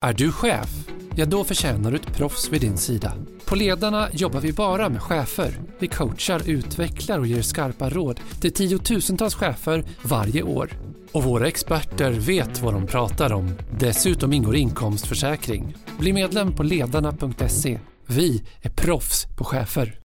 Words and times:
Är 0.00 0.12
du 0.12 0.32
chef? 0.32 0.88
Ja, 1.16 1.26
då 1.26 1.44
förtjänar 1.44 1.90
du 1.90 1.96
ett 1.96 2.16
proffs 2.16 2.52
vid 2.52 2.60
din 2.60 2.76
sida. 2.76 3.12
På 3.46 3.56
Ledarna 3.56 4.08
jobbar 4.12 4.40
vi 4.40 4.52
bara 4.52 4.88
med 4.88 5.02
chefer. 5.02 5.60
Vi 5.78 5.88
coachar, 5.88 6.50
utvecklar 6.50 7.18
och 7.18 7.26
ger 7.26 7.42
skarpa 7.42 7.90
råd 7.90 8.20
till 8.40 8.52
tiotusentals 8.52 9.34
chefer 9.34 9.84
varje 10.04 10.42
år. 10.42 10.70
Och 11.12 11.24
våra 11.24 11.48
experter 11.48 12.12
vet 12.12 12.60
vad 12.60 12.74
de 12.74 12.86
pratar 12.86 13.32
om. 13.32 13.54
Dessutom 13.80 14.32
ingår 14.32 14.56
inkomstförsäkring. 14.56 15.74
Bli 15.98 16.12
medlem 16.12 16.52
på 16.52 16.62
ledarna.se. 16.62 17.78
Vi 18.06 18.44
är 18.62 18.70
proffs 18.70 19.26
på 19.38 19.44
chefer. 19.44 20.00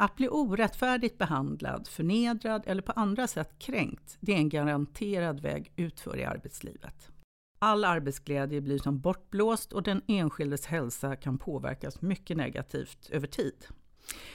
Att 0.00 0.16
bli 0.16 0.28
orättfärdigt 0.28 1.18
behandlad, 1.18 1.88
förnedrad 1.88 2.62
eller 2.66 2.82
på 2.82 2.92
andra 2.92 3.26
sätt 3.26 3.50
kränkt, 3.58 4.16
det 4.20 4.32
är 4.32 4.36
en 4.36 4.48
garanterad 4.48 5.40
väg 5.40 5.72
utför 5.76 6.18
i 6.18 6.24
arbetslivet. 6.24 7.10
All 7.58 7.84
arbetsglädje 7.84 8.60
blir 8.60 8.78
som 8.78 9.00
bortblåst 9.00 9.72
och 9.72 9.82
den 9.82 10.02
enskildes 10.06 10.66
hälsa 10.66 11.16
kan 11.16 11.38
påverkas 11.38 12.02
mycket 12.02 12.36
negativt 12.36 13.10
över 13.10 13.26
tid. 13.26 13.66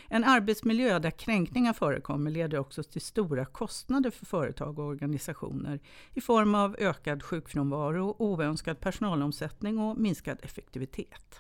En 0.07 0.23
arbetsmiljö 0.23 0.99
där 0.99 1.11
kränkningar 1.11 1.73
förekommer 1.73 2.31
leder 2.31 2.57
också 2.57 2.83
till 2.83 3.01
stora 3.01 3.45
kostnader 3.45 4.11
för 4.11 4.25
företag 4.25 4.79
och 4.79 4.85
organisationer 4.85 5.79
i 6.13 6.21
form 6.21 6.55
av 6.55 6.75
ökad 6.79 7.23
sjukfrånvaro, 7.23 8.15
oönskad 8.19 8.79
personalomsättning 8.79 9.79
och 9.79 9.97
minskad 9.97 10.37
effektivitet. 10.41 11.39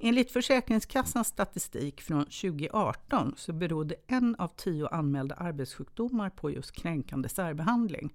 Enligt 0.00 0.30
Försäkringskassans 0.30 1.28
statistik 1.28 2.00
från 2.00 2.24
2018 2.24 3.34
så 3.36 3.52
berodde 3.52 3.94
en 4.06 4.34
av 4.34 4.48
tio 4.56 4.88
anmälda 4.88 5.34
arbetssjukdomar 5.34 6.30
på 6.30 6.50
just 6.50 6.72
kränkande 6.72 7.28
särbehandling. 7.28 8.12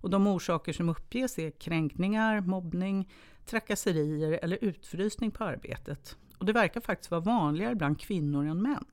Och 0.00 0.10
de 0.10 0.26
orsaker 0.26 0.72
som 0.72 0.88
uppges 0.88 1.38
är 1.38 1.50
kränkningar, 1.50 2.40
mobbning, 2.40 3.08
trakasserier 3.46 4.38
eller 4.42 4.58
utfrysning 4.64 5.30
på 5.30 5.44
arbetet. 5.44 6.16
Och 6.38 6.46
det 6.46 6.52
verkar 6.52 6.80
faktiskt 6.80 7.10
vara 7.10 7.20
vanligare 7.20 7.74
bland 7.74 8.00
kvinnor 8.00 8.46
än 8.46 8.62
män. 8.62 8.84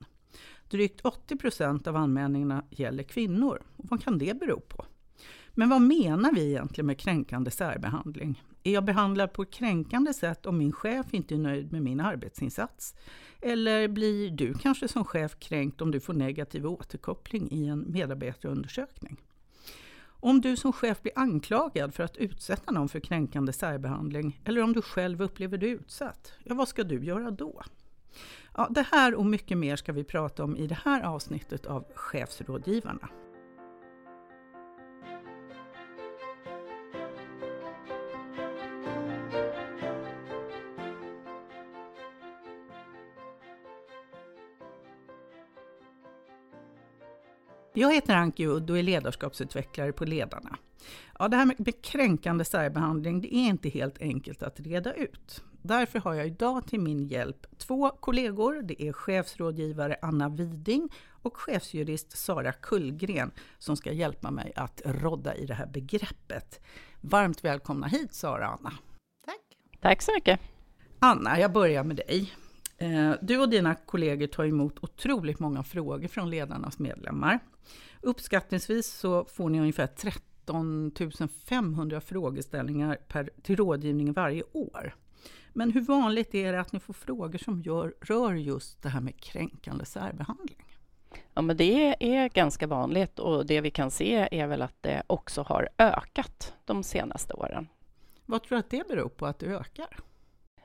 Drygt 0.70 1.00
80 1.00 1.36
procent 1.36 1.86
av 1.86 1.96
anmälningarna 1.96 2.64
gäller 2.70 3.02
kvinnor. 3.02 3.62
Och 3.76 3.84
vad 3.88 4.02
kan 4.02 4.18
det 4.18 4.38
bero 4.40 4.60
på? 4.60 4.84
Men 5.50 5.68
vad 5.68 5.82
menar 5.82 6.32
vi 6.32 6.48
egentligen 6.48 6.86
med 6.86 6.98
kränkande 6.98 7.50
särbehandling? 7.50 8.42
Är 8.62 8.72
jag 8.72 8.84
behandlad 8.84 9.32
på 9.32 9.42
ett 9.42 9.50
kränkande 9.50 10.14
sätt 10.14 10.46
om 10.46 10.58
min 10.58 10.72
chef 10.72 11.14
inte 11.14 11.34
är 11.34 11.38
nöjd 11.38 11.72
med 11.72 11.82
min 11.82 12.00
arbetsinsats? 12.00 12.94
Eller 13.40 13.88
blir 13.88 14.30
du 14.30 14.54
kanske 14.54 14.88
som 14.88 15.04
chef 15.04 15.38
kränkt 15.38 15.80
om 15.80 15.90
du 15.90 16.00
får 16.00 16.14
negativ 16.14 16.66
återkoppling 16.66 17.48
i 17.50 17.66
en 17.66 17.84
medarbetarundersökning? 17.88 19.16
Om 20.20 20.40
du 20.40 20.56
som 20.56 20.72
chef 20.72 21.02
blir 21.02 21.12
anklagad 21.16 21.94
för 21.94 22.02
att 22.02 22.16
utsätta 22.16 22.72
någon 22.72 22.88
för 22.88 23.00
kränkande 23.00 23.52
särbehandling 23.52 24.40
eller 24.44 24.62
om 24.62 24.72
du 24.72 24.82
själv 24.82 25.22
upplever 25.22 25.58
dig 25.58 25.70
utsatt, 25.70 26.32
ja 26.44 26.54
vad 26.54 26.68
ska 26.68 26.84
du 26.84 27.04
göra 27.04 27.30
då? 27.30 27.62
Ja, 28.56 28.68
det 28.70 28.86
här 28.92 29.14
och 29.14 29.26
mycket 29.26 29.58
mer 29.58 29.76
ska 29.76 29.92
vi 29.92 30.04
prata 30.04 30.44
om 30.44 30.56
i 30.56 30.66
det 30.66 30.78
här 30.84 31.02
avsnittet 31.02 31.66
av 31.66 31.84
Chefsrådgivarna. 31.94 33.08
Jag 47.78 47.94
heter 47.94 48.14
Anki 48.14 48.46
Udd 48.46 48.70
och 48.70 48.78
är 48.78 48.82
ledarskapsutvecklare 48.82 49.92
på 49.92 50.04
Ledarna. 50.04 50.58
Ja, 51.18 51.28
det 51.28 51.36
här 51.36 51.46
med 51.46 51.84
kränkande 51.84 52.44
särbehandling 52.44 53.20
det 53.20 53.34
är 53.34 53.48
inte 53.48 53.68
helt 53.68 54.00
enkelt 54.00 54.42
att 54.42 54.60
reda 54.60 54.94
ut. 54.94 55.44
Därför 55.62 55.98
har 55.98 56.14
jag 56.14 56.26
idag 56.26 56.66
till 56.66 56.80
min 56.80 57.06
hjälp 57.06 57.46
två 57.58 57.90
kollegor. 57.90 58.62
Det 58.62 58.82
är 58.82 58.92
chefsrådgivare 58.92 59.96
Anna 60.02 60.28
Widing 60.28 60.88
och 61.22 61.36
chefsjurist 61.36 62.18
Sara 62.18 62.52
Kullgren 62.52 63.30
som 63.58 63.76
ska 63.76 63.92
hjälpa 63.92 64.30
mig 64.30 64.52
att 64.56 64.82
rodda 64.84 65.34
i 65.34 65.46
det 65.46 65.54
här 65.54 65.66
begreppet. 65.66 66.60
Varmt 67.00 67.44
välkomna 67.44 67.86
hit 67.86 68.14
Sara 68.14 68.48
och 68.48 68.60
Anna. 68.60 68.72
Tack. 69.24 69.56
Tack 69.80 70.02
så 70.02 70.12
mycket. 70.14 70.40
Anna, 70.98 71.40
jag 71.40 71.52
börjar 71.52 71.84
med 71.84 71.96
dig. 71.96 72.32
Eh, 72.78 73.12
du 73.22 73.38
och 73.38 73.48
dina 73.48 73.74
kollegor 73.74 74.26
tar 74.26 74.44
emot 74.44 74.78
otroligt 74.80 75.38
många 75.38 75.62
frågor 75.62 76.08
från 76.08 76.30
ledarnas 76.30 76.78
medlemmar. 76.78 77.38
Uppskattningsvis 78.00 78.86
så 78.86 79.24
får 79.24 79.50
ni 79.50 79.60
ungefär 79.60 79.86
13 79.86 80.92
500 81.44 82.00
frågeställningar 82.00 82.98
per, 83.08 83.30
till 83.42 83.56
rådgivning 83.56 84.12
varje 84.12 84.42
år. 84.52 84.94
Men 85.52 85.72
hur 85.72 85.80
vanligt 85.80 86.34
är 86.34 86.52
det 86.52 86.60
att 86.60 86.72
ni 86.72 86.80
får 86.80 86.94
frågor 86.94 87.38
som 87.38 87.62
gör, 87.62 87.94
rör 88.00 88.34
just 88.34 88.82
det 88.82 88.88
här 88.88 89.00
med 89.00 89.20
kränkande 89.20 89.84
särbehandling? 89.84 90.64
Ja, 91.34 91.42
men 91.42 91.56
det 91.56 91.96
är 92.00 92.28
ganska 92.28 92.66
vanligt 92.66 93.18
och 93.18 93.46
det 93.46 93.60
vi 93.60 93.70
kan 93.70 93.90
se 93.90 94.28
är 94.30 94.46
väl 94.46 94.62
att 94.62 94.82
det 94.82 95.02
också 95.06 95.42
har 95.42 95.68
ökat 95.78 96.54
de 96.64 96.82
senaste 96.82 97.34
åren. 97.34 97.68
Vad 98.26 98.42
tror 98.42 98.56
du 98.56 98.60
att 98.60 98.70
det 98.70 98.88
beror 98.88 99.08
på 99.08 99.26
att 99.26 99.38
det 99.38 99.46
ökar? 99.46 99.98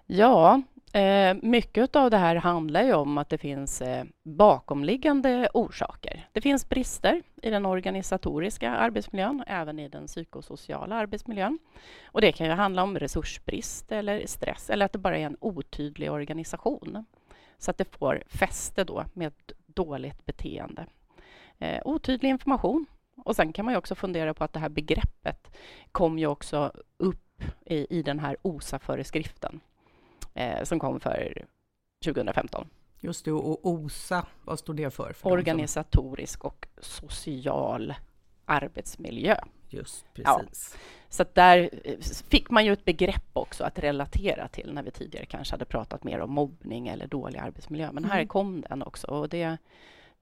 Ja, 0.05 0.61
Eh, 0.95 1.35
mycket 1.41 1.95
av 1.95 2.09
det 2.09 2.17
här 2.17 2.35
handlar 2.35 2.83
ju 2.83 2.93
om 2.93 3.17
att 3.17 3.29
det 3.29 3.37
finns 3.37 3.81
eh, 3.81 4.05
bakomliggande 4.23 5.49
orsaker. 5.53 6.27
Det 6.31 6.41
finns 6.41 6.69
brister 6.69 7.23
i 7.41 7.49
den 7.49 7.65
organisatoriska 7.65 8.71
arbetsmiljön, 8.71 9.43
även 9.47 9.79
i 9.79 9.89
den 9.89 10.07
psykosociala 10.07 10.95
arbetsmiljön. 10.95 11.59
Och 12.05 12.21
det 12.21 12.31
kan 12.31 12.47
ju 12.47 12.53
handla 12.53 12.83
om 12.83 12.99
resursbrist 12.99 13.91
eller 13.91 14.27
stress 14.27 14.69
eller 14.69 14.85
att 14.85 14.91
det 14.91 14.99
bara 14.99 15.17
är 15.17 15.25
en 15.25 15.37
otydlig 15.39 16.11
organisation. 16.11 17.05
Så 17.57 17.71
att 17.71 17.77
det 17.77 17.95
får 17.95 18.23
fäste 18.27 18.83
då 18.83 19.05
med 19.13 19.33
dåligt 19.65 20.25
beteende. 20.25 20.85
Eh, 21.59 21.81
otydlig 21.85 22.29
information. 22.29 22.85
Och 23.15 23.35
sen 23.35 23.53
kan 23.53 23.65
man 23.65 23.73
ju 23.73 23.77
också 23.77 23.95
fundera 23.95 24.33
på 24.33 24.43
att 24.43 24.53
det 24.53 24.59
här 24.59 24.69
begreppet 24.69 25.57
kom 25.91 26.19
ju 26.19 26.27
också 26.27 26.71
upp 26.97 27.43
i, 27.65 27.97
i 27.99 28.01
den 28.01 28.19
här 28.19 28.37
OSA-föreskriften 28.41 29.59
eh, 30.33 30.63
som 30.63 30.79
kom 30.79 30.99
för 30.99 31.45
2015. 32.05 32.69
Just 32.99 33.25
det, 33.25 33.31
och 33.31 33.59
OSA, 33.65 34.25
vad 34.43 34.59
står 34.59 34.73
det 34.73 34.91
för? 34.91 35.13
för 35.13 35.29
Organisatorisk 35.29 36.43
och 36.43 36.67
social 36.81 37.93
arbetsmiljö. 38.45 39.37
Just 39.69 40.13
precis. 40.13 40.25
Ja. 40.73 40.79
Så 41.09 41.25
där 41.33 41.69
eh, 41.83 41.99
fick 42.29 42.49
man 42.49 42.65
ju 42.65 42.73
ett 42.73 42.85
begrepp 42.85 43.29
också 43.33 43.63
att 43.63 43.79
relatera 43.79 44.47
till 44.47 44.73
när 44.73 44.83
vi 44.83 44.91
tidigare 44.91 45.25
kanske 45.25 45.53
hade 45.53 45.65
pratat 45.65 46.03
mer 46.03 46.19
om 46.19 46.31
mobbning 46.31 46.87
eller 46.87 47.07
dålig 47.07 47.39
arbetsmiljö. 47.39 47.91
Men 47.91 48.05
här 48.05 48.15
mm. 48.17 48.27
kom 48.27 48.61
den 48.61 48.83
också 48.83 49.07
och 49.07 49.29
det 49.29 49.57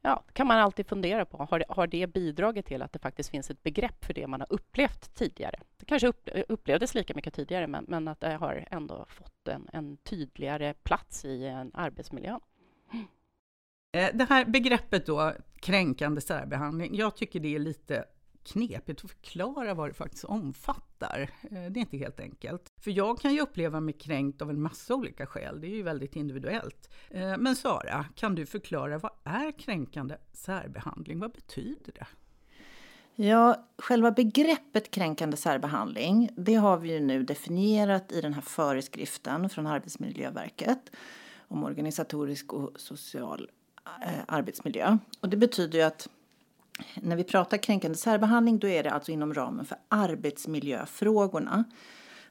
ja, 0.02 0.24
kan 0.34 0.48
man 0.48 0.58
alltid 0.58 0.88
fundera 0.88 1.26
på. 1.26 1.48
Har 1.50 1.60
det, 1.60 1.66
har 1.70 1.88
det 1.88 2.08
bidragit 2.08 2.66
till 2.66 2.82
att 2.82 2.94
det 2.94 3.00
faktiskt 3.00 3.30
finns 3.30 3.50
ett 3.50 3.64
begrepp 3.64 4.06
för 4.06 4.14
det 4.14 4.28
man 4.28 4.42
har 4.42 4.54
upplevt 4.54 5.16
tidigare? 5.16 5.60
Det 5.92 6.00
kanske 6.00 6.08
upp, 6.08 6.46
upplevdes 6.50 6.96
lika 6.96 7.14
mycket 7.14 7.34
tidigare, 7.34 7.68
men, 7.68 7.86
men, 7.88 8.08
att 8.08 8.20
det 8.20 8.34
har 8.34 8.68
ändå 8.72 9.06
fått 9.10 9.48
en, 9.48 9.70
en 9.74 9.98
tydligare 9.98 10.74
plats 10.74 11.26
i 11.26 11.46
eh, 11.46 11.58
en 11.58 11.72
arbetsmiljö. 11.74 12.40
Eh, 13.92 14.10
det 14.14 14.26
här 14.30 14.46
begreppet 14.46 15.06
då, 15.06 15.34
kränkande 15.56 16.22
särbehandling, 16.22 16.96
jag 16.96 17.16
tycker 17.16 17.40
det 17.40 17.56
är 17.56 17.60
lite 17.60 18.06
knepigt 18.44 19.04
att 19.04 19.12
förklara 19.12 19.74
vad 19.74 19.90
det 19.90 19.94
faktiskt 19.94 20.24
omfattar. 20.24 21.20
Eh, 21.42 21.50
det 21.50 21.58
är 21.58 21.82
inte 21.82 21.98
helt 21.98 22.20
enkelt. 22.20 22.70
För 22.82 22.92
jag 22.92 23.20
kan 23.20 23.34
ju 23.34 23.42
uppleva 23.42 23.80
mig 23.80 23.94
kränkt 23.94 24.42
av 24.42 24.50
en 24.50 24.62
massa 24.62 24.96
olika 24.96 25.26
skäl, 25.26 25.62
det 25.62 25.68
är 25.68 25.76
ju 25.76 25.84
väldigt 25.84 26.16
individuellt. 26.16 26.94
Men 27.40 27.56
Sara, 27.56 28.06
kan 28.16 28.36
du 28.36 28.46
förklara 28.46 28.98
vad 28.98 29.12
är 29.24 29.60
kränkande 29.60 30.18
särbehandling? 30.32 31.20
Vad 31.20 31.32
betyder 31.32 31.94
det? 31.94 32.08
Ja, 33.16 33.66
själva 33.78 34.12
begreppet 34.12 34.92
kränkande 34.92 35.38
särbehandling, 35.38 36.30
det 36.36 36.56
har 36.56 36.78
vi 36.78 36.94
ju 36.94 37.00
nu 37.00 37.24
definierat 37.24 38.12
i 38.12 38.22
den 38.22 38.34
här 38.34 38.42
föreskriften 38.42 39.50
från 39.50 39.68
Arbetsmiljöverket 39.68 40.92
om 41.48 41.64
organisatorisk 41.64 42.54
och 42.54 42.80
social 42.80 43.50
eh, 44.02 44.24
arbetsmiljö. 44.28 44.98
Och 45.20 45.30
det 45.30 45.38
betyder 45.38 45.80
ju 45.80 45.86
att 45.86 46.10
när 46.96 47.16
vi 47.16 47.24
pratar 47.24 47.58
kränkande 47.58 47.98
särbehandling 47.98 48.60
då 48.60 48.68
är 48.68 48.84
det 48.84 48.92
alltså 48.92 49.12
inom 49.12 49.34
ramen 49.34 49.66
för 49.66 49.78
arbetsmiljöfrågorna. 49.88 51.64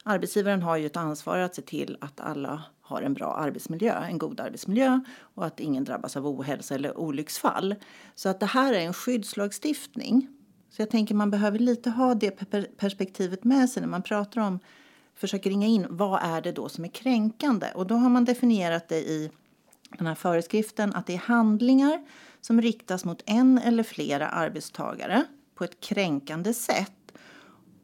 Arbetsgivaren 0.04 0.62
har 0.62 0.76
ju 0.76 0.86
ett 0.86 0.96
ansvar 0.96 1.38
att 1.38 1.54
se 1.54 1.62
till 1.62 1.96
att 2.00 2.20
alla 2.20 2.62
har 2.80 3.02
en 3.02 3.14
bra 3.14 3.34
arbetsmiljö, 3.34 3.94
en 3.94 4.18
god 4.18 4.40
arbetsmiljö 4.40 5.00
och 5.18 5.46
att 5.46 5.60
ingen 5.60 5.84
drabbas 5.84 6.16
av 6.16 6.26
ohälsa 6.26 6.74
eller 6.74 6.98
olycksfall. 6.98 7.74
Så 8.14 8.28
att 8.28 8.40
det 8.40 8.46
här 8.46 8.72
är 8.72 8.80
en 8.80 8.92
skyddslagstiftning. 8.92 10.39
Så 10.70 10.82
jag 10.82 10.90
tänker 10.90 11.14
man 11.14 11.30
behöver 11.30 11.58
lite 11.58 11.90
ha 11.90 12.14
det 12.14 12.30
perspektivet 12.76 13.44
med 13.44 13.70
sig 13.70 13.80
när 13.80 13.88
man 13.88 14.02
pratar 14.02 14.40
om, 14.40 14.58
försöker 15.14 15.50
ringa 15.50 15.66
in 15.66 15.86
vad 15.90 16.22
är 16.22 16.40
det 16.40 16.52
då 16.52 16.68
som 16.68 16.84
är 16.84 16.88
kränkande? 16.88 17.66
Och 17.74 17.86
då 17.86 17.94
har 17.94 18.08
man 18.08 18.24
definierat 18.24 18.88
det 18.88 18.98
i 18.98 19.30
den 19.98 20.06
här 20.06 20.14
föreskriften 20.14 20.94
att 20.94 21.06
det 21.06 21.14
är 21.14 21.18
handlingar 21.18 22.06
som 22.40 22.62
riktas 22.62 23.04
mot 23.04 23.22
en 23.26 23.58
eller 23.58 23.82
flera 23.82 24.28
arbetstagare 24.28 25.24
på 25.54 25.64
ett 25.64 25.80
kränkande 25.80 26.54
sätt 26.54 26.92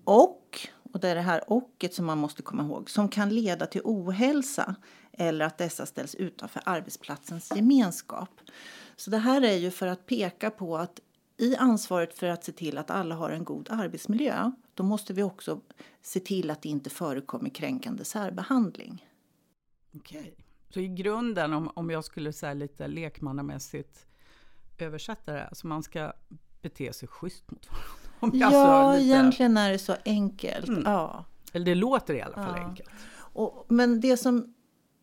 och, 0.05 0.69
och 0.93 1.01
det 1.01 1.09
är 1.09 1.15
det 1.15 1.21
här 1.21 1.53
ochet 1.53 1.95
som 1.95 2.07
man 2.07 2.19
måste 2.19 2.43
komma 2.43 2.63
ihåg, 2.63 2.91
som 2.91 3.09
kan 3.09 3.29
leda 3.29 3.67
till 3.67 3.81
ohälsa 3.85 4.75
eller 5.13 5.45
att 5.45 5.59
dessa 5.59 5.87
ställs 5.87 6.15
utanför 6.15 6.63
arbetsplatsens 6.65 7.53
gemenskap. 7.57 8.41
Så 8.97 9.11
det 9.11 9.19
här 9.19 9.43
är 9.43 9.57
ju 9.57 9.71
för 9.71 9.87
att 9.87 10.07
peka 10.07 10.51
på 10.51 10.77
att 10.77 11.01
i 11.37 11.57
ansvaret 11.57 12.19
för 12.19 12.27
att 12.27 12.45
se 12.45 12.53
till 12.53 12.79
att 12.79 12.91
alla 12.91 13.15
har 13.15 13.31
en 13.31 13.45
god 13.45 13.69
arbetsmiljö, 13.71 14.51
då 14.75 14.83
måste 14.83 15.13
vi 15.13 15.23
också 15.23 15.61
se 16.03 16.21
till 16.21 16.51
att 16.51 16.63
det 16.63 16.69
inte 16.69 16.91
förekommer 16.91 17.51
kränkande 17.51 18.05
särbehandling. 18.05 19.07
Okej. 19.95 20.35
Så 20.71 20.81
i 20.81 20.89
grunden, 20.89 21.53
om, 21.53 21.71
om 21.75 21.91
jag 21.91 22.05
skulle 22.05 22.33
säga 22.33 22.55
lite 22.55 22.89
lekmannamässigt 22.89 24.07
översätta 24.79 25.33
det, 25.33 25.47
alltså 25.47 25.67
man 25.67 25.83
ska 25.83 26.13
bete 26.63 26.93
sig 26.93 27.09
schysst 27.09 27.51
mot 27.51 27.69
varandra? 28.21 28.39
Ja, 28.39 28.93
lite... 28.93 29.05
egentligen 29.05 29.57
är 29.57 29.73
det 29.73 29.79
så 29.79 29.97
enkelt. 30.05 30.69
Mm. 30.69 30.83
Ja. 30.85 31.25
Eller 31.53 31.65
det 31.65 31.75
låter 31.75 32.15
i 32.15 32.23
alla 32.23 32.35
fall 32.35 32.55
ja. 32.57 32.65
enkelt. 32.65 32.91
Och, 33.17 33.67
men 33.69 34.01
det 34.01 34.17
som 34.17 34.55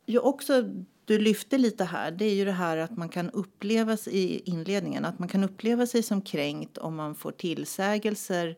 ju 0.05 0.19
också 0.19 0.63
du 1.05 1.19
lyfte 1.19 1.57
lite 1.57 1.83
här, 1.83 2.11
det 2.11 2.25
är 2.25 2.33
ju 2.33 2.45
det 2.45 2.51
här 2.51 2.77
att 2.77 2.97
man 2.97 3.09
kan 3.09 3.29
uppleva 3.29 3.97
sig 3.97 4.13
i 4.13 4.39
inledningen, 4.39 5.05
att 5.05 5.19
man 5.19 5.27
kan 5.27 5.43
uppleva 5.43 5.87
sig 5.87 6.03
som 6.03 6.21
kränkt 6.21 6.77
om 6.77 6.95
man 6.95 7.15
får 7.15 7.31
tillsägelser 7.31 8.57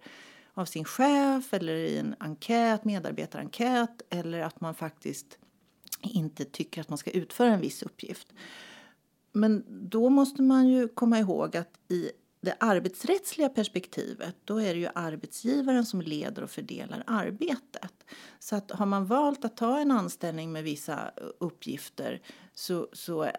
av 0.54 0.66
sin 0.66 0.86
chef 0.86 1.54
eller 1.54 1.74
i 1.76 1.98
en 1.98 2.16
enkät, 2.20 2.86
medarbetarenkät 2.86 4.02
eller 4.10 4.40
att 4.40 4.62
man 4.62 4.76
faktiskt 4.76 5.38
inte 6.02 6.46
tycker 6.46 6.82
att 6.82 6.90
man 6.90 6.98
ska 6.98 7.12
utföra 7.12 7.54
en 7.54 7.62
viss 7.62 7.84
uppgift. 7.84 8.28
Men 9.32 9.64
då 9.90 10.10
måste 10.10 10.42
man 10.42 10.68
ju 10.68 10.88
komma 10.88 11.20
ihåg 11.20 11.58
att 11.58 11.80
i 11.88 12.12
det 12.46 12.56
arbetsrättsliga 12.60 13.50
perspektivet 13.50 14.36
då 14.46 14.58
är 14.58 14.74
det 14.74 14.80
ju 14.80 14.88
arbetsgivaren 14.96 15.86
som 15.86 16.02
leder 16.02 16.44
och 16.44 16.50
fördelar 16.50 17.04
arbetet. 17.08 18.06
Så 18.40 18.56
att 18.56 18.72
har 18.72 18.86
man 18.86 19.06
valt 19.06 19.46
att 19.46 19.58
ta 19.58 19.80
en 19.80 19.92
anställning 19.92 20.52
med 20.52 20.64
vissa 20.64 21.12
uppgifter 21.40 22.22
så, 22.54 22.88
så 22.94 23.30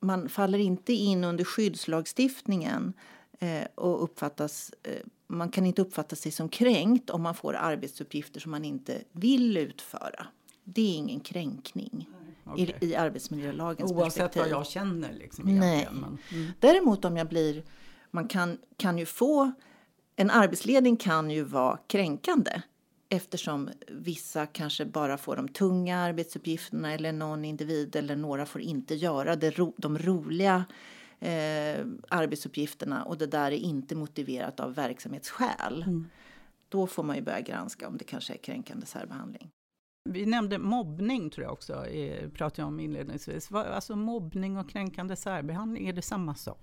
man 0.00 0.28
faller 0.28 0.58
inte 0.58 0.92
in 0.92 1.24
under 1.24 1.44
skyddslagstiftningen 1.44 2.92
eh, 3.38 3.64
och 3.74 4.04
uppfattas, 4.04 4.72
eh, 4.82 4.92
man 5.26 5.50
kan 5.50 5.66
inte 5.66 5.82
uppfatta 5.82 6.16
sig 6.16 6.32
som 6.32 6.48
kränkt 6.48 7.10
om 7.10 7.22
man 7.22 7.34
får 7.34 7.54
arbetsuppgifter 7.54 8.40
som 8.40 8.50
man 8.50 8.64
inte 8.64 9.02
vill 9.12 9.56
utföra. 9.56 10.26
Det 10.64 10.82
är 10.82 10.94
ingen 10.94 11.20
kränkning. 11.20 12.08
Okay. 12.44 12.74
I, 12.80 12.86
i 12.86 12.96
arbetsmiljölagens 12.96 13.92
Oavsett 13.92 14.18
perspektiv. 14.18 14.42
vad 14.42 14.50
jag 14.50 14.66
känner? 14.66 15.12
Liksom, 15.12 15.58
Nej. 15.58 15.88
Men, 15.92 16.18
mm. 16.32 16.52
Däremot 16.60 17.04
om 17.04 17.16
jag 17.16 17.28
blir 17.28 17.62
man 18.10 18.28
kan, 18.28 18.58
kan 18.76 18.98
ju 18.98 19.06
få... 19.06 19.52
En 20.18 20.30
arbetsledning 20.30 20.96
kan 20.96 21.30
ju 21.30 21.42
vara 21.42 21.78
kränkande 21.86 22.62
eftersom 23.08 23.70
vissa 23.88 24.46
kanske 24.46 24.84
bara 24.84 25.18
får 25.18 25.36
de 25.36 25.48
tunga 25.48 25.98
arbetsuppgifterna 25.98 26.92
eller 26.92 27.12
någon 27.12 27.44
individ 27.44 27.96
eller 27.96 28.16
några 28.16 28.46
får 28.46 28.60
inte 28.60 28.94
göra 28.94 29.36
det, 29.36 29.56
de 29.76 29.98
roliga 29.98 30.64
eh, 31.20 31.86
arbetsuppgifterna 32.08 33.04
och 33.04 33.18
det 33.18 33.26
där 33.26 33.52
är 33.52 33.56
inte 33.56 33.94
motiverat 33.94 34.60
av 34.60 34.74
verksamhetsskäl. 34.74 35.82
Mm. 35.82 36.08
Då 36.68 36.86
får 36.86 37.02
man 37.02 37.16
ju 37.16 37.22
börja 37.22 37.40
granska 37.40 37.88
om 37.88 37.96
det 37.96 38.04
kanske 38.04 38.32
är 38.32 38.38
kränkande 38.38 38.86
särbehandling. 38.86 39.50
Vi 40.16 40.26
nämnde 40.26 40.58
mobbning 40.58 41.30
tror 41.30 41.44
jag 41.44 41.52
också, 41.52 41.84
pratade 42.34 42.62
jag 42.62 42.68
om 42.68 42.80
inledningsvis. 42.80 43.52
Alltså 43.52 43.96
mobbning 43.96 44.58
och 44.58 44.70
kränkande 44.70 45.16
särbehandling, 45.16 45.88
är 45.88 45.92
det 45.92 46.02
samma 46.02 46.34
sak? 46.34 46.58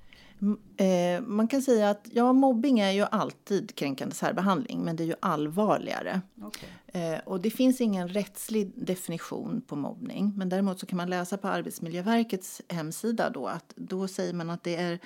Eh, 0.78 1.22
man 1.22 1.48
kan 1.48 1.62
säga 1.62 1.90
att 1.90 2.08
ja, 2.12 2.34
mobbing 2.34 2.80
är 2.80 2.92
ju 2.92 3.06
alltid 3.12 3.76
kränkande 3.76 4.16
särbehandling, 4.16 4.84
men 4.84 4.96
det 4.96 5.04
är 5.04 5.08
ju 5.08 5.16
allvarligare. 5.20 6.22
Okay. 6.42 7.02
Eh, 7.04 7.20
och 7.26 7.42
det 7.42 7.50
finns 7.50 7.82
ingen 7.82 8.08
rättslig 8.08 8.72
definition 8.76 9.62
på 9.68 9.76
mobbning, 9.76 10.34
men 10.36 10.50
däremot 10.50 10.80
så 10.80 10.86
kan 10.86 10.98
man 10.98 11.10
läsa 11.10 11.38
på 11.38 11.48
Arbetsmiljöverkets 11.48 12.62
hemsida 12.68 13.30
då 13.30 13.48
att 13.48 13.74
då 13.76 14.08
säger 14.08 14.34
man 14.34 14.50
att 14.50 14.64
det 14.64 14.76
är 14.76 15.00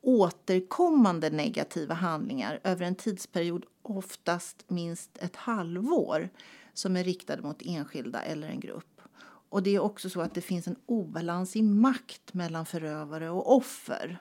återkommande 0.00 1.30
negativa 1.30 1.94
handlingar 1.94 2.60
över 2.64 2.86
en 2.86 2.94
tidsperiod 2.94 3.64
oftast 3.82 4.64
minst 4.68 5.18
ett 5.20 5.36
halvår 5.36 6.30
som 6.74 6.96
är 6.96 7.04
riktade 7.04 7.42
mot 7.42 7.62
enskilda 7.64 8.22
eller 8.22 8.48
en 8.48 8.60
grupp. 8.60 9.00
Och 9.24 9.62
det 9.62 9.70
är 9.70 9.80
också 9.80 10.10
så 10.10 10.20
att 10.20 10.34
det 10.34 10.40
finns 10.40 10.68
en 10.68 10.76
obalans 10.86 11.56
i 11.56 11.62
makt 11.62 12.34
mellan 12.34 12.66
förövare 12.66 13.30
och 13.30 13.56
offer. 13.56 14.18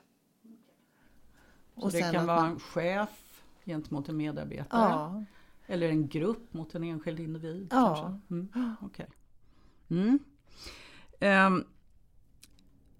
Så 1.75 1.81
och 1.81 1.91
det 1.91 2.11
kan 2.11 2.27
vara 2.27 2.41
man... 2.41 2.51
en 2.51 2.59
chef 2.59 3.43
gentemot 3.65 4.09
en 4.09 4.17
medarbetare? 4.17 4.89
Ja. 4.89 5.23
Eller 5.67 5.89
en 5.89 6.07
grupp 6.07 6.53
mot 6.53 6.75
en 6.75 6.83
enskild 6.83 7.19
individ? 7.19 7.67
Ja. 7.71 8.19
Mm. 8.29 8.75
Okay. 8.81 9.05
Mm. 9.89 10.19
Um, 11.19 11.65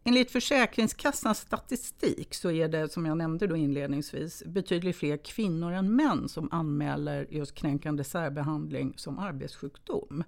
enligt 0.04 0.32
Försäkringskassans 0.32 1.40
statistik 1.40 2.34
så 2.34 2.52
är 2.52 2.68
det, 2.68 2.92
som 2.92 3.06
jag 3.06 3.18
nämnde 3.18 3.48
då 3.48 3.56
inledningsvis, 3.56 4.44
betydligt 4.46 4.96
fler 4.96 5.18
kvinnor 5.18 5.72
än 5.72 5.96
män 5.96 6.30
som 6.30 6.50
anmäler 6.52 7.28
just 7.30 7.56
kränkande 7.56 8.04
särbehandling 8.04 8.94
som 8.98 9.20
arbetssjukdom. 9.20 10.24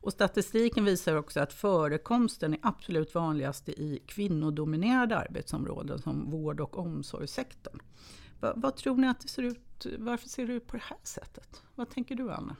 Och 0.00 0.12
statistiken 0.12 0.84
visar 0.84 1.16
också 1.16 1.40
att 1.40 1.52
förekomsten 1.52 2.54
är 2.54 2.60
absolut 2.62 3.14
vanligast 3.14 3.68
i 3.68 4.02
kvinnodominerade 4.06 5.18
arbetsområden 5.18 5.98
som 5.98 6.30
vård 6.30 6.60
och 6.60 6.78
omsorgssektorn. 6.78 7.78
Va, 8.40 8.52
vad 8.56 8.76
tror 8.76 8.96
ni 8.96 9.08
att 9.08 9.20
det 9.20 9.28
ser 9.28 9.42
ut, 9.42 9.86
varför 9.98 10.28
ser 10.28 10.46
det 10.46 10.52
ut 10.52 10.66
på 10.66 10.76
det 10.76 10.82
här 10.82 10.98
sättet? 11.02 11.62
Vad 11.74 11.90
tänker 11.90 12.14
du 12.14 12.30
Anna? 12.30 12.56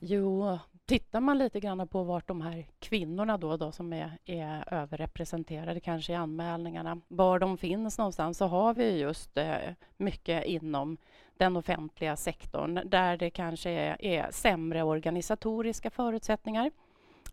Jo, 0.00 0.58
tittar 0.86 1.20
man 1.20 1.38
lite 1.38 1.60
grann 1.60 1.88
på 1.88 2.02
vart 2.02 2.28
de 2.28 2.40
här 2.40 2.66
kvinnorna 2.78 3.38
då, 3.38 3.56
då 3.56 3.72
som 3.72 3.92
är, 3.92 4.18
är 4.24 4.74
överrepresenterade 4.74 5.80
kanske 5.80 6.12
i 6.12 6.16
anmälningarna, 6.16 7.00
var 7.08 7.38
de 7.38 7.58
finns 7.58 7.98
någonstans 7.98 8.38
så 8.38 8.46
har 8.46 8.74
vi 8.74 8.98
just 8.98 9.36
eh, 9.36 9.56
mycket 9.96 10.44
inom 10.44 10.96
den 11.36 11.56
offentliga 11.56 12.16
sektorn 12.16 12.80
där 12.84 13.16
det 13.16 13.30
kanske 13.30 13.70
är, 13.70 14.04
är 14.04 14.30
sämre 14.30 14.82
organisatoriska 14.82 15.90
förutsättningar 15.90 16.70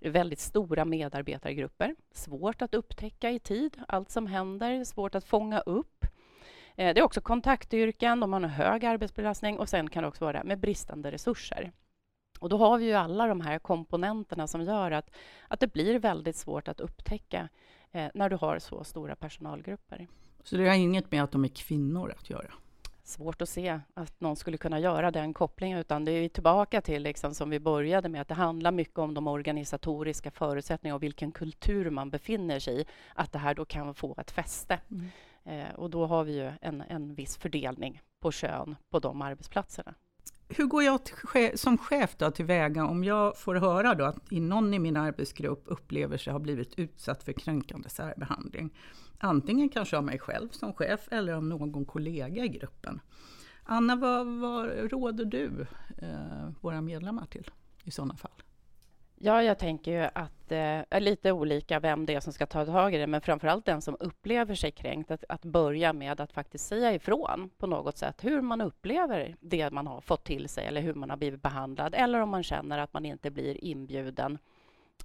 väldigt 0.01 0.39
stora 0.39 0.85
medarbetargrupper. 0.85 1.95
Svårt 2.11 2.61
att 2.61 2.73
upptäcka 2.73 3.31
i 3.31 3.39
tid 3.39 3.77
allt 3.87 4.11
som 4.11 4.27
händer, 4.27 4.83
svårt 4.83 5.15
att 5.15 5.23
fånga 5.23 5.59
upp. 5.59 6.05
Eh, 6.75 6.93
det 6.93 6.99
är 6.99 7.03
också 7.03 7.21
kontaktyrken, 7.21 8.19
de 8.19 8.33
har 8.33 8.41
en 8.41 8.49
hög 8.49 8.85
arbetsbelastning 8.85 9.59
och 9.59 9.69
sen 9.69 9.89
kan 9.89 10.03
det 10.03 10.09
också 10.09 10.25
vara 10.25 10.43
med 10.43 10.59
bristande 10.59 11.11
resurser. 11.11 11.71
Och 12.39 12.49
då 12.49 12.57
har 12.57 12.77
vi 12.77 12.85
ju 12.85 12.93
alla 12.93 13.27
de 13.27 13.41
här 13.41 13.59
komponenterna 13.59 14.47
som 14.47 14.61
gör 14.61 14.91
att, 14.91 15.09
att 15.47 15.59
det 15.59 15.73
blir 15.73 15.99
väldigt 15.99 16.35
svårt 16.35 16.67
att 16.67 16.79
upptäcka 16.79 17.49
eh, 17.91 18.07
när 18.13 18.29
du 18.29 18.35
har 18.35 18.59
så 18.59 18.83
stora 18.83 19.15
personalgrupper. 19.15 20.07
Så 20.43 20.57
det 20.57 20.67
har 20.67 20.75
inget 20.75 21.11
med 21.11 21.23
att 21.23 21.31
de 21.31 21.43
är 21.43 21.49
kvinnor 21.49 22.13
att 22.17 22.29
göra? 22.29 22.53
Svårt 23.03 23.41
att 23.41 23.49
se 23.49 23.79
att 23.93 24.21
någon 24.21 24.35
skulle 24.35 24.57
kunna 24.57 24.79
göra 24.79 25.11
den 25.11 25.33
kopplingen, 25.33 25.79
utan 25.79 26.05
det 26.05 26.11
är 26.11 26.29
tillbaka 26.29 26.81
till, 26.81 27.03
liksom, 27.03 27.33
som 27.33 27.49
vi 27.49 27.59
började 27.59 28.09
med, 28.09 28.21
att 28.21 28.27
det 28.27 28.33
handlar 28.33 28.71
mycket 28.71 28.99
om 28.99 29.13
de 29.13 29.27
organisatoriska 29.27 30.31
förutsättningarna 30.31 30.95
och 30.95 31.03
vilken 31.03 31.31
kultur 31.31 31.89
man 31.89 32.09
befinner 32.09 32.59
sig 32.59 32.81
i, 32.81 32.85
att 33.15 33.31
det 33.31 33.39
här 33.39 33.55
då 33.55 33.65
kan 33.65 33.95
få 33.95 34.15
ett 34.17 34.31
fäste. 34.31 34.79
Mm. 34.91 35.09
Eh, 35.43 35.75
och 35.75 35.89
då 35.89 36.05
har 36.05 36.23
vi 36.23 36.33
ju 36.33 36.51
en, 36.61 36.81
en 36.81 37.15
viss 37.15 37.37
fördelning 37.37 38.01
på 38.19 38.31
kön 38.31 38.75
på 38.89 38.99
de 38.99 39.21
arbetsplatserna 39.21 39.95
hur 40.49 40.65
går 40.65 40.83
jag 40.83 40.99
till, 41.05 41.51
som 41.55 41.77
chef 41.77 42.15
då 42.17 42.31
tillväga 42.31 42.85
om 42.85 43.03
jag 43.03 43.37
får 43.37 43.55
höra 43.55 43.95
då 43.95 44.05
att 44.05 44.31
någon 44.31 44.73
i 44.73 44.79
min 44.79 44.97
arbetsgrupp 44.97 45.63
upplever 45.65 46.17
sig 46.17 46.33
ha 46.33 46.39
blivit 46.39 46.79
utsatt 46.79 47.23
för 47.23 47.33
kränkande 47.33 47.89
särbehandling? 47.89 48.77
Antingen 49.19 49.69
kanske 49.69 49.97
av 49.97 50.03
mig 50.03 50.19
själv 50.19 50.49
som 50.49 50.73
chef 50.73 51.07
eller 51.11 51.33
av 51.33 51.43
någon 51.43 51.85
kollega 51.85 52.43
i 52.43 52.47
gruppen. 52.47 53.01
Anna, 53.63 53.95
vad, 53.95 54.27
vad 54.27 54.91
råder 54.91 55.25
du 55.25 55.65
eh, 55.97 56.49
våra 56.61 56.81
medlemmar 56.81 57.25
till 57.25 57.51
i 57.83 57.91
sådana 57.91 58.15
fall? 58.15 58.43
Ja, 59.21 59.43
jag 59.43 59.59
tänker 59.59 59.91
ju 59.91 60.09
att 60.13 60.47
det 60.47 60.85
eh, 60.89 60.97
är 60.97 60.99
lite 60.99 61.31
olika 61.31 61.79
vem 61.79 62.05
det 62.05 62.15
är 62.15 62.19
som 62.19 62.33
ska 62.33 62.45
ta 62.45 62.65
tag 62.65 62.95
i 62.95 62.97
det, 62.97 63.07
men 63.07 63.21
framför 63.21 63.47
allt 63.47 63.65
den 63.65 63.81
som 63.81 63.97
upplever 63.99 64.55
sig 64.55 64.71
kränkt, 64.71 65.11
att, 65.11 65.23
att 65.29 65.45
börja 65.45 65.93
med 65.93 66.21
att 66.21 66.31
faktiskt 66.31 66.67
säga 66.67 66.93
ifrån 66.93 67.49
på 67.57 67.67
något 67.67 67.97
sätt 67.97 68.23
hur 68.23 68.41
man 68.41 68.61
upplever 68.61 69.35
det 69.39 69.71
man 69.71 69.87
har 69.87 70.01
fått 70.01 70.23
till 70.23 70.49
sig 70.49 70.65
eller 70.65 70.81
hur 70.81 70.93
man 70.93 71.09
har 71.09 71.17
blivit 71.17 71.41
behandlad 71.41 71.95
eller 71.95 72.19
om 72.19 72.29
man 72.29 72.43
känner 72.43 72.77
att 72.77 72.93
man 72.93 73.05
inte 73.05 73.31
blir 73.31 73.63
inbjuden 73.63 74.37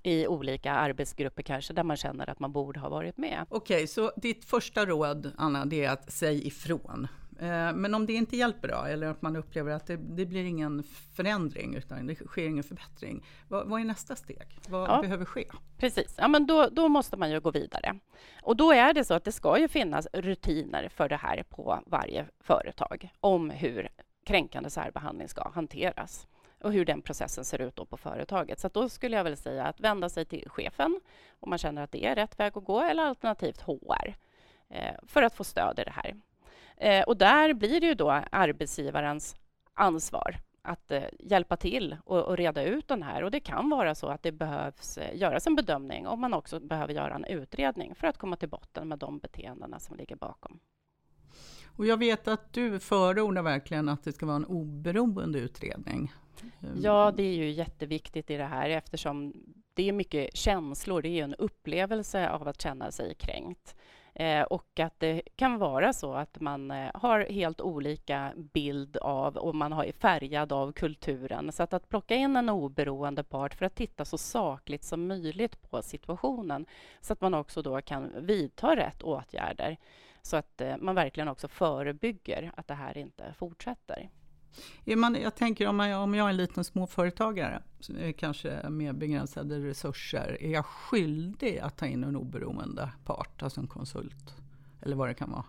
i 0.03 0.27
olika 0.27 0.73
arbetsgrupper 0.73 1.43
kanske, 1.43 1.73
där 1.73 1.85
man 1.85 1.97
känner 1.97 2.31
att 2.31 2.41
man 2.41 2.53
borde 2.53 2.81
ha 2.81 2.89
varit 2.89 3.17
med. 3.17 3.47
Okej, 3.49 3.77
okay, 3.77 3.87
så 3.87 4.13
ditt 4.17 4.45
första 4.45 4.87
råd, 4.87 5.33
Anna, 5.37 5.65
det 5.65 5.85
är 5.85 5.91
att 5.91 6.13
säga 6.13 6.43
ifrån. 6.43 7.09
Eh, 7.39 7.73
men 7.73 7.95
om 7.95 8.07
det 8.07 8.13
inte 8.13 8.37
hjälper 8.37 8.69
då, 8.69 8.83
eller 8.83 9.07
att 9.07 9.23
man 9.23 9.37
upplever 9.37 9.73
att 9.73 9.87
det, 9.87 9.97
det 9.97 10.27
blir 10.27 10.45
ingen 10.45 10.83
förändring, 11.17 11.75
utan 11.75 12.07
det 12.07 12.15
sker 12.15 12.47
ingen 12.47 12.65
förbättring. 12.65 13.25
Vad, 13.49 13.69
vad 13.69 13.81
är 13.81 13.85
nästa 13.85 14.17
steg? 14.17 14.59
Vad 14.69 14.91
ja, 14.91 15.01
behöver 15.03 15.25
ske? 15.25 15.45
Precis, 15.77 16.15
ja, 16.19 16.29
men 16.29 16.47
då, 16.47 16.69
då 16.73 16.89
måste 16.89 17.17
man 17.17 17.31
ju 17.31 17.41
gå 17.41 17.51
vidare. 17.51 17.99
Och 18.43 18.57
då 18.57 18.73
är 18.73 18.95
det 18.95 19.05
så 19.05 19.15
att 19.15 19.25
det 19.25 19.33
ska 19.33 19.59
ju 19.59 19.69
finnas 19.69 20.07
rutiner 20.13 20.89
för 20.89 21.09
det 21.09 21.17
här 21.17 21.43
på 21.43 21.81
varje 21.87 22.27
företag, 22.41 23.11
om 23.21 23.51
hur 23.51 23.89
kränkande 24.25 24.71
särbehandling 24.71 25.29
ska 25.29 25.51
hanteras. 25.51 26.27
och 26.61 26.73
hur 26.73 26.85
den 26.85 27.03
processen 27.03 27.45
ser 27.45 27.61
ut 27.61 27.91
på 27.91 27.97
företaget. 27.97 28.61
Så 28.61 28.69
då 28.69 28.89
skulle 28.89 29.17
jag 29.17 29.25
väl 29.25 29.37
säga 29.37 29.65
att 29.65 29.81
vända 29.81 30.09
sig 30.09 30.25
till 30.25 30.51
chefen 30.51 31.01
om 31.41 31.51
man 31.51 31.59
känner 31.59 31.83
att 31.83 31.93
det 31.93 32.07
är 32.07 32.15
rätt 32.15 32.41
väg 32.41 32.57
att 32.57 32.65
gå 32.65 32.81
eller 32.81 33.03
alternativt 33.03 33.61
HR 33.61 34.15
eh, 34.69 34.95
för 35.07 35.23
att 35.23 35.35
få 35.35 35.45
stöd 35.45 35.79
i 35.79 35.85
det 35.85 35.91
här. 35.91 36.15
Eh, 36.77 37.03
och 37.03 37.17
där 37.17 37.55
blir 37.55 37.81
det 37.81 37.87
ju 37.87 37.95
då 37.95 38.11
arbetsgivarens 38.31 39.37
ansvar 39.75 40.37
att 40.63 40.91
eh, 40.91 41.03
hjälpa 41.19 41.57
till 41.57 41.97
och, 42.05 42.23
och, 42.23 42.37
reda 42.37 42.65
ut 42.65 42.89
den 42.89 43.03
här. 43.03 43.23
Och 43.23 43.31
det 43.31 43.41
kan 43.41 43.71
vara 43.71 43.95
så 43.95 44.07
att 44.07 44.23
det 44.23 44.33
behövs 44.33 44.99
eh, 44.99 45.17
göras 45.17 45.47
en 45.47 45.55
bedömning 45.55 46.07
om 46.07 46.21
man 46.21 46.35
också 46.35 46.61
behöver 46.61 46.95
göra 46.95 47.15
en 47.15 47.25
utredning 47.25 47.95
för 47.95 48.07
att 48.07 48.19
komma 48.19 48.37
till 48.37 48.49
botten 48.49 48.89
med 48.89 48.99
de 48.99 49.19
beteendena 49.19 49.81
som 49.81 49.97
ligger 49.97 50.17
bakom. 50.17 50.61
Och 51.77 51.87
jag 51.87 51.97
vet 51.97 52.29
att 52.29 52.53
du 52.53 52.79
förordar 52.79 53.43
verkligen 53.43 53.89
att 53.89 54.05
det 54.05 54.13
ska 54.13 54.27
vara 54.27 54.37
en 54.37 54.45
oberoende 54.45 55.39
utredning. 55.39 56.13
Ja, 56.83 57.13
det 57.17 57.23
är 57.23 57.35
ju 57.35 57.51
jätteviktigt 57.51 58.31
i 58.31 58.37
det 58.37 58.45
här 58.45 58.71
eftersom 58.71 59.33
det 59.75 59.89
är 59.89 59.93
mycket 59.93 60.37
känslor. 60.37 61.03
Det 61.03 61.21
är 61.21 61.25
en 61.25 61.35
upplevelse 61.35 62.29
av 62.31 62.49
att 62.49 62.63
känna 62.63 62.91
sig 62.91 63.15
kränkt. 63.15 63.77
Eh, 64.15 64.43
och 64.43 64.81
att 64.81 65.01
det 65.01 65.23
kan 65.37 65.59
vara 65.59 65.93
så 65.93 66.15
att 66.15 66.41
man 66.41 66.71
eh, 66.71 66.91
har 66.95 67.21
helt 67.21 67.61
olika 67.61 68.33
bild 68.37 68.97
av 68.97 69.37
och 69.37 69.55
man 69.55 69.73
är 69.73 69.93
färgad 69.93 70.53
av 70.53 70.73
kulturen. 70.73 71.53
Så 71.53 71.63
att, 71.63 71.73
att 71.73 71.89
plocka 71.89 72.15
in 72.15 72.37
en 72.37 72.49
oberoende 72.49 73.23
part 73.23 73.55
för 73.55 73.67
att 73.67 73.75
titta 73.75 74.05
så 74.05 74.19
sakligt 74.19 74.85
som 74.85 75.07
möjligt 75.07 75.71
på 75.71 75.83
situationen 75.83 76.67
så 77.01 77.13
att 77.13 77.21
man 77.21 77.35
också 77.35 77.63
då 77.63 77.81
kan 77.81 78.27
vidta 78.27 78.77
rätt 78.77 79.03
åtgärder 79.03 79.77
så 80.23 80.37
att 80.37 80.61
eh, 80.61 80.77
man 80.79 80.95
verkligen 80.95 81.29
också 81.29 81.49
förebygger 81.49 82.53
att 82.57 82.69
det 82.69 82.75
här 82.75 82.99
inte 82.99 83.35
fortsätter. 83.39 84.09
Man, 84.97 85.15
jag 85.15 85.35
tänker 85.35 85.67
om, 85.67 85.77
man, 85.77 85.93
om 85.93 86.15
jag 86.15 86.27
är 86.27 86.31
en 86.31 86.37
liten 86.37 86.65
småföretagare, 86.65 87.63
kanske 88.17 88.69
med 88.69 88.99
begränsade 88.99 89.59
resurser, 89.59 90.37
är 90.41 90.51
jag 90.51 90.67
skyldig 90.67 91.59
att 91.59 91.77
ta 91.77 91.87
in 91.87 92.05
en 92.05 92.17
oberoende 92.17 92.91
part, 93.05 93.43
alltså 93.43 93.61
en 93.61 93.67
konsult? 93.67 94.35
Eller 94.83 94.97
vad 94.97 95.09
det 95.09 95.15
kan 95.15 95.31
vara? 95.31 95.45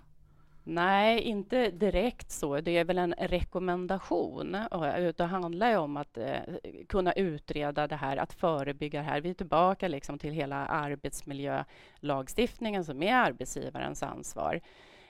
Nej, 0.68 1.22
inte 1.22 1.72
direkt 1.72 2.32
så. 2.32 2.62
Det 2.62 2.78
är 2.78 2.86
väl 2.86 2.98
en 2.98 3.14
rekommendation. 3.18 4.56
Eh, 4.56 5.14
det 5.18 5.24
handlar 5.24 5.70
ju 5.70 5.78
om 5.78 5.98
att 5.98 6.18
eh, 6.18 6.40
kunna 6.88 7.14
utreda 7.14 7.88
det 7.88 7.96
här, 7.96 8.18
att 8.18 8.34
förebygga 8.34 9.00
det 9.00 9.06
här. 9.06 9.22
Vi 9.22 9.30
är 9.30 9.34
tillbaka 9.34 9.88
liksom 9.88 10.20
till 10.20 10.32
hela 10.32 10.66
arbetsmiljölagstiftningen 10.66 12.86
som 12.86 13.04
är 13.04 13.16
arbetsgivarens 13.16 14.04
ansvar. 14.04 14.62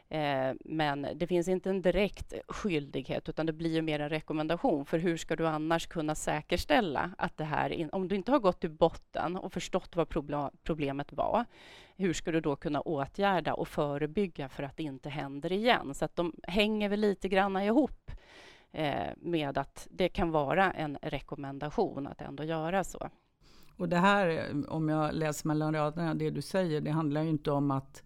Eh, 0.09 0.53
men 0.59 1.07
det 1.15 1.27
finns 1.27 1.47
inte 1.47 1.69
en 1.69 1.81
direkt 1.81 2.33
skyldighet 2.47 3.29
utan 3.29 3.45
det 3.45 3.53
blir 3.53 3.81
mer 3.81 3.99
en 3.99 4.09
rekommendation. 4.09 4.85
För 4.85 4.97
hur 4.97 5.17
ska 5.17 5.35
du 5.35 5.47
annars 5.47 5.87
kunna 5.87 6.15
säkerställa 6.15 7.11
att 7.17 7.37
det 7.37 7.43
här... 7.43 7.89
Om 7.91 8.07
du 8.07 8.15
inte 8.15 8.31
har 8.31 8.39
gått 8.39 8.59
till 8.59 8.71
botten 8.71 9.37
och 9.37 9.53
förstått 9.53 9.95
vad 9.95 10.09
problemet 10.63 11.13
var 11.13 11.45
hur 11.97 12.13
ska 12.13 12.31
du 12.31 12.41
då 12.41 12.55
kunna 12.55 12.81
åtgärda 12.81 13.53
och 13.53 13.67
förebygga 13.67 14.49
för 14.49 14.63
att 14.63 14.77
det 14.77 14.83
inte 14.83 15.09
händer 15.09 15.51
igen? 15.51 15.93
Så 15.93 16.05
att 16.05 16.15
de 16.15 16.33
hänger 16.43 16.89
väl 16.89 16.99
lite 16.99 17.29
grann 17.29 17.57
ihop 17.57 18.11
eh, 18.71 19.09
med 19.17 19.57
att 19.57 19.87
det 19.91 20.09
kan 20.09 20.31
vara 20.31 20.71
en 20.71 20.97
rekommendation 21.01 22.07
att 22.07 22.21
ändå 22.21 22.43
göra 22.43 22.83
så. 22.83 23.09
Och 23.77 23.89
det 23.89 23.97
här, 23.97 24.27
eh, 24.29 24.73
om 24.73 24.89
jag 24.89 25.13
läser 25.13 25.47
mellan 25.47 25.73
raderna, 25.73 26.13
det 26.13 26.29
du 26.29 26.41
säger, 26.41 26.81
det 26.81 26.91
handlar 26.91 27.21
ju 27.23 27.29
inte 27.29 27.51
om 27.51 27.71
att 27.71 28.03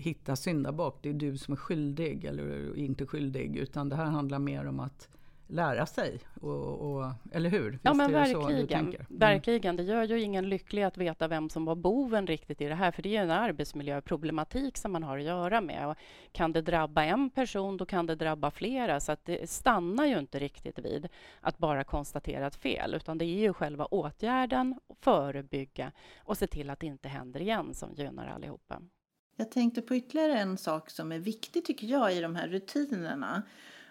hitta 0.00 0.36
syndabock. 0.36 0.98
Det 1.02 1.08
är 1.08 1.14
du 1.14 1.38
som 1.38 1.52
är 1.52 1.56
skyldig 1.56 2.24
eller 2.24 2.76
inte 2.76 3.06
skyldig. 3.06 3.56
Utan 3.56 3.88
det 3.88 3.96
här 3.96 4.04
handlar 4.04 4.38
mer 4.38 4.66
om 4.66 4.80
att 4.80 5.08
lära 5.50 5.86
sig. 5.86 6.20
Och, 6.40 6.92
och, 6.92 7.12
eller 7.32 7.50
hur? 7.50 7.70
Visst 7.70 7.84
ja, 7.84 7.94
men 7.94 8.12
verkligen. 8.12 8.86
Mm. 8.86 9.06
verkligen. 9.08 9.76
Det 9.76 9.82
gör 9.82 10.04
ju 10.04 10.20
ingen 10.20 10.48
lycklig 10.48 10.82
att 10.82 10.96
veta 10.96 11.28
vem 11.28 11.48
som 11.48 11.64
var 11.64 11.74
boven 11.74 12.26
riktigt 12.26 12.60
i 12.60 12.64
det 12.64 12.74
här. 12.74 12.90
För 12.90 13.02
det 13.02 13.16
är 13.16 13.22
en 13.22 13.30
arbetsmiljöproblematik 13.30 14.76
som 14.76 14.92
man 14.92 15.02
har 15.02 15.18
att 15.18 15.24
göra 15.24 15.60
med. 15.60 15.88
Och 15.88 15.96
kan 16.32 16.52
det 16.52 16.62
drabba 16.62 17.04
en 17.04 17.30
person, 17.30 17.76
då 17.76 17.86
kan 17.86 18.06
det 18.06 18.14
drabba 18.14 18.50
flera. 18.50 19.00
Så 19.00 19.12
att 19.12 19.24
det 19.24 19.50
stannar 19.50 20.06
ju 20.06 20.18
inte 20.18 20.38
riktigt 20.38 20.78
vid 20.78 21.08
att 21.40 21.58
bara 21.58 21.84
konstatera 21.84 22.46
ett 22.46 22.56
fel. 22.56 22.94
Utan 22.94 23.18
det 23.18 23.24
är 23.24 23.40
ju 23.40 23.52
själva 23.52 23.84
åtgärden, 23.84 24.80
förebygga 25.00 25.92
och 26.18 26.36
se 26.36 26.46
till 26.46 26.70
att 26.70 26.80
det 26.80 26.86
inte 26.86 27.08
händer 27.08 27.40
igen 27.40 27.74
som 27.74 27.94
gynnar 27.94 28.26
allihopa. 28.26 28.82
Jag 29.40 29.50
tänkte 29.50 29.82
på 29.82 29.96
ytterligare 29.96 30.38
en 30.38 30.58
sak 30.58 30.90
som 30.90 31.12
är 31.12 31.18
viktig 31.18 31.64
tycker 31.64 31.86
jag 31.86 32.16
i 32.16 32.20
de 32.20 32.36
här 32.36 32.48
rutinerna. 32.48 33.42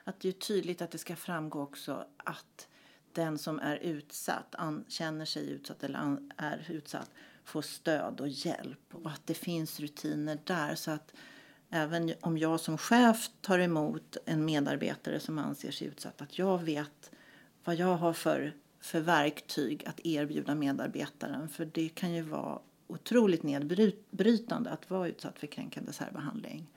Att 0.04 0.20
det 0.20 0.28
är 0.28 0.32
tydligt 0.32 0.82
att 0.82 0.92
det 0.92 0.98
ska 0.98 1.16
framgå 1.16 1.62
också 1.62 2.06
att 2.18 2.68
den 3.14 3.38
som 3.38 3.60
är 3.60 3.76
utsatt, 3.78 4.56
an, 4.56 4.86
känner 4.88 5.26
sig 5.26 5.50
utsatt 5.50 5.84
eller 5.84 6.00
an, 6.00 6.32
är 6.38 6.66
utsatt 6.70 7.12
får 7.44 7.62
stöd 7.62 8.22
och 8.22 8.28
hjälp. 8.28 8.96
Och 8.96 9.12
att 9.12 9.22
det 9.28 9.34
finns 9.34 9.80
rutiner 9.80 10.40
där. 10.44 10.76
Så 10.76 10.92
att 10.92 11.14
även 11.70 12.14
om 12.22 12.38
jag 12.38 12.60
som 12.60 12.78
chef 12.78 13.30
tar 13.42 13.60
emot 13.60 14.18
en 14.26 14.46
medarbetare 14.46 15.20
som 15.20 15.38
anser 15.38 15.72
sig 15.72 15.88
utsatt 15.88 16.22
att 16.22 16.38
jag 16.38 16.58
vet 16.58 17.12
vad 17.64 17.76
jag 17.76 17.98
har 17.98 18.14
för, 18.14 18.54
för 18.80 19.00
verktyg 19.00 19.86
att 19.88 20.00
erbjuda 20.04 20.56
medarbetaren. 20.56 21.50
För 21.50 21.66
det 21.66 21.90
kan 21.90 22.14
ju 22.14 22.22
vara 22.22 22.60
otroligt 22.90 23.44
nedbrytande 23.44 24.70
att 24.70 24.90
vara 24.90 25.08
utsatt 25.08 25.40
för 25.40 25.48
kränkande 25.48 25.94
särbehandling. 25.94 26.68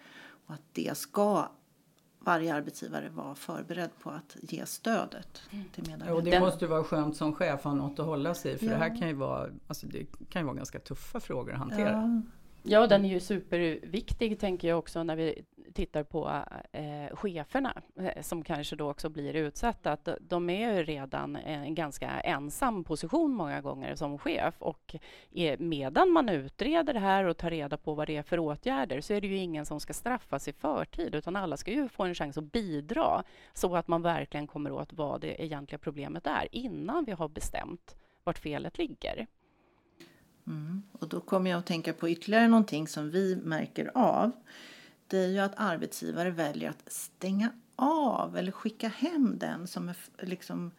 Och 0.46 0.54
att 0.54 0.62
det 0.72 0.98
ska 0.98 1.48
varje 2.18 2.54
arbetsgivare 2.54 3.08
vara 3.08 3.34
förberedd 3.34 3.90
på 4.02 4.10
att 4.10 4.36
ge 4.40 4.66
stödet 4.66 5.42
mm. 5.50 5.64
till 5.74 5.82
medarbetarna. 5.82 6.16
Och 6.16 6.24
det 6.24 6.40
måste 6.40 6.66
vara 6.66 6.84
skönt 6.84 7.16
som 7.16 7.34
chef 7.34 7.54
att 7.54 7.64
ha 7.64 7.74
något 7.74 7.98
att 7.98 8.06
hålla 8.06 8.34
sig 8.34 8.52
i 8.52 8.58
för 8.58 8.66
ja. 8.66 8.72
det 8.72 8.78
här 8.78 8.98
kan 8.98 9.08
ju 9.08 9.14
vara, 9.14 9.50
alltså 9.66 9.86
det 9.86 10.06
kan 10.30 10.42
ju 10.42 10.46
vara 10.46 10.56
ganska 10.56 10.78
tuffa 10.78 11.20
frågor 11.20 11.52
att 11.52 11.58
hantera. 11.58 11.90
Ja. 11.90 12.22
Ja, 12.64 12.86
den 12.86 13.04
är 13.04 13.08
ju 13.08 13.20
superviktig, 13.20 14.40
tänker 14.40 14.68
jag 14.68 14.78
också, 14.78 15.02
när 15.02 15.16
vi 15.16 15.44
tittar 15.72 16.02
på 16.02 16.44
eh, 16.72 17.16
cheferna 17.16 17.82
eh, 17.96 18.22
som 18.22 18.44
kanske 18.44 18.76
då 18.76 18.90
också 18.90 19.08
blir 19.08 19.36
utsatta. 19.36 19.92
Att 19.92 20.08
de 20.20 20.50
är 20.50 20.74
ju 20.74 20.82
redan 20.82 21.36
eh, 21.36 21.62
en 21.62 21.74
ganska 21.74 22.10
ensam 22.10 22.84
position 22.84 23.34
många 23.34 23.60
gånger 23.60 23.94
som 23.94 24.18
chef 24.18 24.54
och 24.58 24.94
är, 25.30 25.58
medan 25.58 26.10
man 26.10 26.28
utreder 26.28 26.94
det 26.94 27.00
här 27.00 27.24
och 27.24 27.36
tar 27.36 27.50
reda 27.50 27.76
på 27.76 27.94
vad 27.94 28.06
det 28.06 28.16
är 28.16 28.22
för 28.22 28.38
åtgärder 28.38 29.00
så 29.00 29.14
är 29.14 29.20
det 29.20 29.26
ju 29.26 29.36
ingen 29.36 29.66
som 29.66 29.80
ska 29.80 29.92
straffas 29.92 30.48
i 30.48 30.52
förtid 30.52 31.14
utan 31.14 31.36
alla 31.36 31.56
ska 31.56 31.70
ju 31.70 31.88
få 31.88 32.02
en 32.02 32.14
chans 32.14 32.38
att 32.38 32.52
bidra 32.52 33.22
så 33.52 33.76
att 33.76 33.88
man 33.88 34.02
verkligen 34.02 34.46
kommer 34.46 34.72
åt 34.72 34.92
vad 34.92 35.20
det 35.20 35.42
egentliga 35.42 35.78
problemet 35.78 36.26
är 36.26 36.48
innan 36.52 37.04
vi 37.04 37.12
har 37.12 37.28
bestämt 37.28 37.96
vart 38.24 38.38
felet 38.38 38.78
ligger. 38.78 39.26
Mm. 40.46 40.82
Och 40.92 41.08
då 41.08 41.20
kommer 41.20 41.50
jag 41.50 41.58
att 41.58 41.66
tänka 41.66 41.92
på 41.92 42.08
ytterligare 42.08 42.48
någonting 42.48 42.88
som 42.88 43.10
vi 43.10 43.36
märker 43.36 43.90
av. 43.94 44.30
Det 45.12 45.18
är 45.18 45.28
ju 45.28 45.38
att 45.38 45.52
arbetsgivare 45.56 46.30
väljer 46.30 46.70
att 46.70 46.92
stänga 46.92 47.52
av 47.76 48.36
eller 48.36 48.52
skicka 48.52 48.88
hem 48.88 49.38
den 49.38 49.66
som 49.66 49.88
är, 49.88 49.96
liksom, 50.18 50.70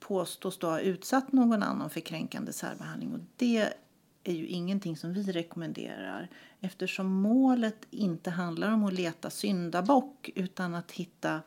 påstås 0.00 0.58
då 0.58 0.66
ha 0.66 0.80
utsatt 0.80 1.32
någon 1.32 1.62
annan 1.62 1.90
för 1.90 2.00
kränkande 2.00 2.52
särbehandling. 2.52 3.12
Och 3.12 3.20
det 3.36 3.72
är 4.24 4.32
ju 4.32 4.46
ingenting 4.46 4.96
som 4.96 5.12
vi 5.12 5.32
rekommenderar 5.32 6.28
eftersom 6.60 7.06
målet 7.06 7.86
inte 7.90 8.30
handlar 8.30 8.72
om 8.72 8.84
att 8.84 8.92
leta 8.92 9.30
syndabock 9.30 10.30
utan 10.34 10.74
att 10.74 10.90
hitta 10.90 11.40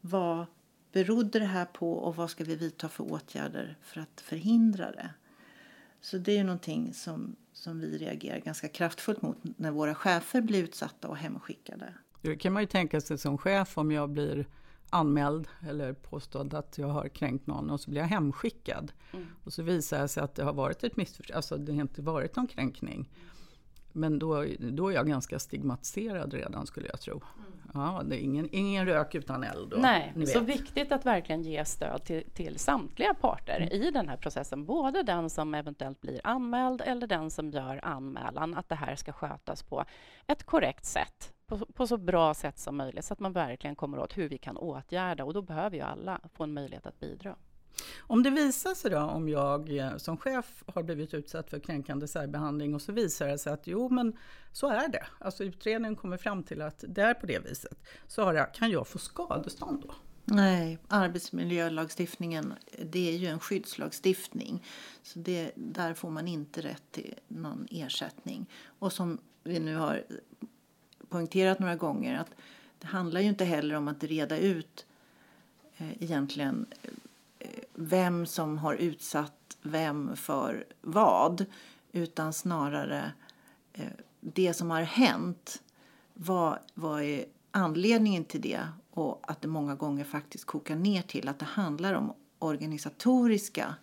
vad 0.00 0.46
berodde 0.92 1.38
det 1.38 1.44
här 1.44 1.64
på 1.64 1.92
och 1.92 2.16
vad 2.16 2.30
ska 2.30 2.44
vi 2.44 2.56
vidta 2.56 2.88
för 2.88 3.12
åtgärder 3.12 3.76
för 3.82 4.00
att 4.00 4.20
förhindra 4.20 4.92
det. 4.92 5.10
Så 6.00 6.18
det 6.18 6.32
är 6.32 6.36
ju 6.36 6.44
någonting 6.44 6.94
som, 6.94 7.36
som 7.58 7.80
vi 7.80 7.98
reagerar 7.98 8.38
ganska 8.38 8.68
kraftfullt 8.68 9.22
mot 9.22 9.36
när 9.42 9.70
våra 9.70 9.94
chefer 9.94 10.40
blir 10.40 10.64
utsatta 10.64 11.08
och 11.08 11.16
hemskickade. 11.16 11.94
Det 12.22 12.36
kan 12.36 12.52
man 12.52 12.62
ju 12.62 12.66
tänka 12.66 13.00
sig 13.00 13.18
som 13.18 13.38
chef 13.38 13.78
om 13.78 13.92
jag 13.92 14.10
blir 14.10 14.46
anmäld 14.90 15.48
eller 15.68 15.92
påstådd 15.92 16.54
att 16.54 16.78
jag 16.78 16.88
har 16.88 17.08
kränkt 17.08 17.46
någon 17.46 17.70
och 17.70 17.80
så 17.80 17.90
blir 17.90 18.00
jag 18.00 18.08
hemskickad. 18.08 18.92
Mm. 19.12 19.26
Och 19.44 19.52
så 19.52 19.62
visar 19.62 20.00
det 20.02 20.08
sig 20.08 20.22
att 20.22 20.34
det 20.34 20.44
har 20.44 20.52
varit 20.52 20.84
ett 20.84 20.96
missförstånd, 20.96 21.36
alltså 21.36 21.56
det 21.56 21.72
har 21.72 21.80
inte 21.80 22.02
varit 22.02 22.36
någon 22.36 22.46
kränkning. 22.46 23.10
Men 23.92 24.18
då, 24.18 24.46
då 24.58 24.88
är 24.88 24.94
jag 24.94 25.08
ganska 25.08 25.38
stigmatiserad 25.38 26.34
redan 26.34 26.66
skulle 26.66 26.86
jag 26.86 27.00
tro. 27.00 27.22
Mm. 27.38 27.57
Ja, 27.74 28.02
det 28.04 28.16
är 28.16 28.20
ingen, 28.20 28.48
ingen 28.52 28.86
rök 28.86 29.14
utan 29.14 29.44
eld. 29.44 29.70
Då, 29.70 29.76
Nej, 29.76 30.26
så 30.26 30.40
viktigt 30.40 30.92
att 30.92 31.06
verkligen 31.06 31.42
ge 31.42 31.64
stöd 31.64 32.04
till, 32.04 32.30
till 32.30 32.58
samtliga 32.58 33.14
parter 33.14 33.56
mm. 33.56 33.82
i 33.82 33.90
den 33.90 34.08
här 34.08 34.16
processen. 34.16 34.64
Både 34.64 35.02
den 35.02 35.30
som 35.30 35.54
eventuellt 35.54 36.00
blir 36.00 36.20
anmäld 36.24 36.80
eller 36.80 37.06
den 37.06 37.30
som 37.30 37.50
gör 37.50 37.80
anmälan. 37.84 38.54
Att 38.54 38.68
det 38.68 38.74
här 38.74 38.96
ska 38.96 39.12
skötas 39.12 39.62
på 39.62 39.84
ett 40.26 40.44
korrekt 40.44 40.84
sätt. 40.84 41.34
På, 41.46 41.58
på 41.58 41.86
så 41.86 41.96
bra 41.96 42.34
sätt 42.34 42.58
som 42.58 42.76
möjligt 42.76 43.04
så 43.04 43.12
att 43.12 43.20
man 43.20 43.32
verkligen 43.32 43.76
kommer 43.76 43.98
åt 43.98 44.18
hur 44.18 44.28
vi 44.28 44.38
kan 44.38 44.56
åtgärda. 44.56 45.24
Och 45.24 45.34
då 45.34 45.42
behöver 45.42 45.76
ju 45.76 45.82
alla 45.82 46.20
få 46.34 46.44
en 46.44 46.52
möjlighet 46.52 46.86
att 46.86 47.00
bidra. 47.00 47.36
Om 47.98 48.22
det 48.22 48.30
visar 48.30 48.74
sig 48.74 48.90
då, 48.90 48.98
om 48.98 49.28
jag 49.28 49.76
eh, 49.76 49.96
som 49.96 50.16
chef 50.16 50.64
har 50.66 50.82
blivit 50.82 51.14
utsatt 51.14 51.50
för 51.50 51.58
kränkande 51.58 52.08
särbehandling 52.08 52.74
och 52.74 52.82
så 52.82 52.92
visar 52.92 53.28
det 53.28 53.38
sig 53.38 53.52
att 53.52 53.66
jo 53.66 53.88
men 53.88 54.16
så 54.52 54.68
är 54.68 54.88
det. 54.88 55.06
Alltså 55.18 55.44
utredningen 55.44 55.96
kommer 55.96 56.16
fram 56.16 56.42
till 56.42 56.62
att 56.62 56.84
det 56.88 57.02
är 57.02 57.14
på 57.14 57.26
det 57.26 57.38
viset. 57.38 57.78
Så 58.06 58.20
jag, 58.20 58.54
kan 58.54 58.70
jag 58.70 58.88
få 58.88 58.98
skadestånd 58.98 59.82
då? 59.86 59.94
Nej, 60.24 60.78
arbetsmiljölagstiftningen 60.88 62.54
det 62.84 63.08
är 63.08 63.16
ju 63.16 63.26
en 63.26 63.40
skyddslagstiftning. 63.40 64.64
Så 65.02 65.18
det, 65.18 65.52
där 65.54 65.94
får 65.94 66.10
man 66.10 66.28
inte 66.28 66.60
rätt 66.60 66.82
till 66.90 67.14
någon 67.28 67.66
ersättning. 67.70 68.46
Och 68.78 68.92
som 68.92 69.18
vi 69.42 69.60
nu 69.60 69.76
har 69.76 70.04
poängterat 71.08 71.58
några 71.58 71.76
gånger 71.76 72.18
att 72.18 72.30
det 72.78 72.86
handlar 72.86 73.20
ju 73.20 73.28
inte 73.28 73.44
heller 73.44 73.74
om 73.74 73.88
att 73.88 74.04
reda 74.04 74.38
ut 74.38 74.86
eh, 75.76 76.02
egentligen 76.02 76.66
vem 77.80 78.26
som 78.26 78.58
har 78.58 78.74
utsatt 78.74 79.56
vem 79.62 80.16
för 80.16 80.66
vad 80.80 81.44
utan 81.92 82.32
snarare 82.32 83.12
eh, 83.72 83.86
det 84.20 84.54
som 84.54 84.70
har 84.70 84.82
hänt. 84.82 85.62
Vad, 86.14 86.58
vad 86.74 87.02
är 87.02 87.24
anledningen 87.50 88.24
till 88.24 88.40
det? 88.40 88.68
Och 88.90 89.20
att 89.30 89.42
det 89.42 89.48
många 89.48 89.74
gånger 89.74 90.04
faktiskt 90.04 90.44
kokar 90.44 90.76
ner 90.76 91.02
till 91.02 91.28
att 91.28 91.38
det 91.38 91.44
handlar 91.44 91.94
om 91.94 92.12
organisatoriska 92.38 93.74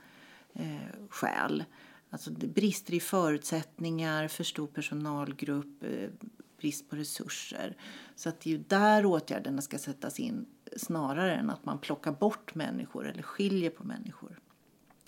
eh, 0.53 1.07
skäl. 1.09 1.63
Alltså 2.09 2.31
brister 2.31 2.93
i 2.93 2.99
förutsättningar, 2.99 4.27
för 4.27 4.43
stor 4.43 4.67
personalgrupp, 4.67 5.83
eh, 5.83 6.09
brist 6.57 6.89
på 6.89 6.95
resurser. 6.95 7.77
Så 8.15 8.29
att 8.29 8.39
det 8.39 8.50
är 8.50 8.51
ju 8.51 8.63
där 8.67 9.05
åtgärderna 9.05 9.62
ska 9.62 9.77
sättas 9.77 10.19
in 10.19 10.45
snarare 10.77 11.35
än 11.35 11.50
att 11.50 11.65
man 11.65 11.79
plockar 11.79 12.12
bort 12.12 12.55
människor 12.55 13.07
eller 13.07 13.24
skiljer 13.24 13.69
på 13.69 13.83
människor. 13.83 14.39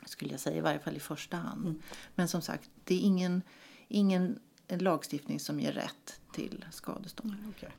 Skulle 0.06 0.32
jag 0.32 0.40
säga, 0.40 0.58
i 0.58 0.62
varje 0.62 0.80
fall 0.80 0.96
i 0.96 1.00
första 1.00 1.38
hand. 1.38 1.66
Mm. 1.66 1.82
Men 2.16 2.28
som 2.28 2.42
sagt, 2.42 2.70
det 2.84 2.96
är 2.96 3.00
ingen, 3.00 3.42
ingen 3.88 4.40
lagstiftning 4.68 5.40
som 5.40 5.60
ger 5.60 5.72
rätt 5.72 6.22
till 6.34 6.66
skadestånd. 6.72 7.34
Mm, 7.34 7.50
okay. 7.50 7.70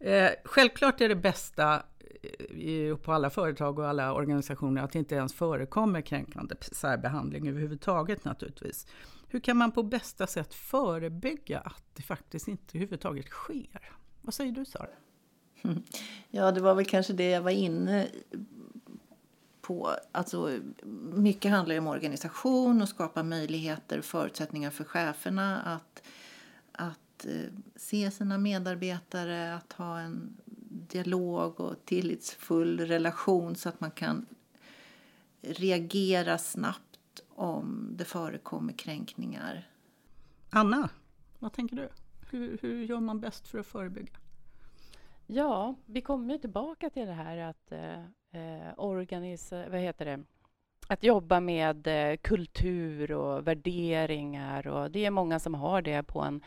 Eh, 0.00 0.30
självklart 0.44 1.00
är 1.00 1.08
det 1.08 1.16
bästa 1.16 1.82
eh, 2.50 2.96
på 2.96 3.12
alla 3.12 3.30
företag 3.30 3.78
och 3.78 3.88
alla 3.88 4.12
organisationer 4.12 4.82
att 4.82 4.92
det 4.92 4.98
inte 4.98 5.14
ens 5.14 5.34
förekommer 5.34 6.00
kränkande 6.00 6.54
särbehandling 6.60 7.48
överhuvudtaget 7.48 8.24
naturligtvis. 8.24 8.86
Hur 9.34 9.40
kan 9.40 9.56
man 9.56 9.72
på 9.72 9.82
bästa 9.82 10.26
sätt 10.26 10.54
förebygga 10.54 11.60
att 11.60 11.84
det 11.92 12.02
faktiskt 12.02 12.48
inte 12.48 12.78
överhuvudtaget 12.78 13.26
sker? 13.26 13.92
Vad 14.20 14.34
säger 14.34 14.52
du 14.52 14.64
Sara? 14.64 14.88
Ja, 16.30 16.52
det 16.52 16.60
var 16.60 16.74
väl 16.74 16.84
kanske 16.84 17.12
det 17.12 17.30
jag 17.30 17.42
var 17.42 17.50
inne 17.50 18.08
på. 19.60 19.90
Alltså, 20.12 20.58
mycket 21.12 21.50
handlar 21.50 21.78
om 21.78 21.86
organisation 21.86 22.82
och 22.82 22.88
skapa 22.88 23.22
möjligheter 23.22 23.98
och 23.98 24.04
förutsättningar 24.04 24.70
för 24.70 24.84
cheferna 24.84 25.60
att, 25.60 26.02
att 26.72 27.26
eh, 27.26 27.52
se 27.76 28.10
sina 28.10 28.38
medarbetare, 28.38 29.54
att 29.54 29.72
ha 29.72 30.00
en 30.00 30.36
dialog 30.88 31.60
och 31.60 31.84
tillitsfull 31.84 32.80
relation 32.80 33.56
så 33.56 33.68
att 33.68 33.80
man 33.80 33.90
kan 33.90 34.26
reagera 35.42 36.38
snabbt 36.38 36.83
om 37.36 37.90
det 37.96 38.04
förekommer 38.04 38.72
kränkningar. 38.72 39.68
Anna, 40.50 40.90
vad 41.38 41.52
tänker 41.52 41.76
du? 41.76 41.88
Hur, 42.30 42.58
hur 42.62 42.84
gör 42.84 43.00
man 43.00 43.20
bäst 43.20 43.48
för 43.48 43.58
att 43.58 43.66
förebygga? 43.66 44.12
Ja, 45.26 45.74
vi 45.86 46.00
kommer 46.00 46.38
tillbaka 46.38 46.90
till 46.90 47.06
det 47.06 47.12
här 47.12 47.36
att 47.36 47.72
eh, 47.72 48.04
eh 48.40 48.72
organisa, 48.76 49.68
vad 49.68 49.80
heter 49.80 50.04
det? 50.04 50.24
Att 50.88 51.04
jobba 51.04 51.40
med 51.40 51.86
eh, 51.86 52.16
kultur 52.16 53.12
och 53.12 53.46
värderingar. 53.46 54.66
Och 54.66 54.90
det 54.90 55.04
är 55.04 55.10
många 55.10 55.38
som 55.38 55.54
har 55.54 55.82
det 55.82 56.02
på 56.02 56.20
en 56.20 56.40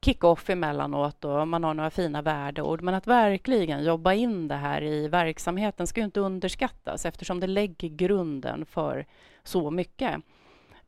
kick-off 0.00 0.50
emellanåt 0.50 1.24
och 1.24 1.48
man 1.48 1.64
har 1.64 1.74
några 1.74 1.90
fina 1.90 2.22
värdeord. 2.22 2.82
Men 2.82 2.94
att 2.94 3.06
verkligen 3.06 3.84
jobba 3.84 4.12
in 4.12 4.48
det 4.48 4.54
här 4.54 4.82
i 4.82 5.08
verksamheten 5.08 5.86
ska 5.86 6.00
inte 6.00 6.20
underskattas 6.20 7.06
eftersom 7.06 7.40
det 7.40 7.46
lägger 7.46 7.88
grunden 7.88 8.66
för 8.66 9.06
så 9.42 9.70
mycket. 9.70 10.22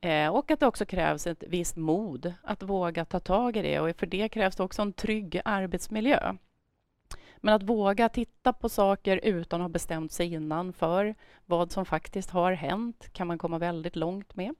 Eh, 0.00 0.28
och 0.28 0.50
att 0.50 0.60
det 0.60 0.66
också 0.66 0.86
krävs 0.86 1.26
ett 1.26 1.44
visst 1.48 1.76
mod 1.76 2.34
att 2.42 2.62
våga 2.62 3.04
ta 3.04 3.20
tag 3.20 3.56
i 3.56 3.62
det 3.62 3.80
och 3.80 3.96
för 3.96 4.06
det 4.06 4.28
krävs 4.28 4.56
det 4.56 4.62
också 4.62 4.82
en 4.82 4.92
trygg 4.92 5.40
arbetsmiljö. 5.44 6.34
Men 7.44 7.54
att 7.54 7.62
våga 7.62 8.08
titta 8.08 8.52
på 8.52 8.68
saker 8.68 9.20
utan 9.22 9.60
att 9.60 9.64
ha 9.64 9.68
bestämt 9.68 10.12
sig 10.12 10.32
innan 10.32 10.72
för 10.72 11.14
vad 11.46 11.72
som 11.72 11.84
faktiskt 11.84 12.30
har 12.30 12.52
hänt 12.52 13.08
kan 13.12 13.26
man 13.26 13.38
komma 13.38 13.58
väldigt 13.58 13.96
långt 13.96 14.36
med. 14.36 14.54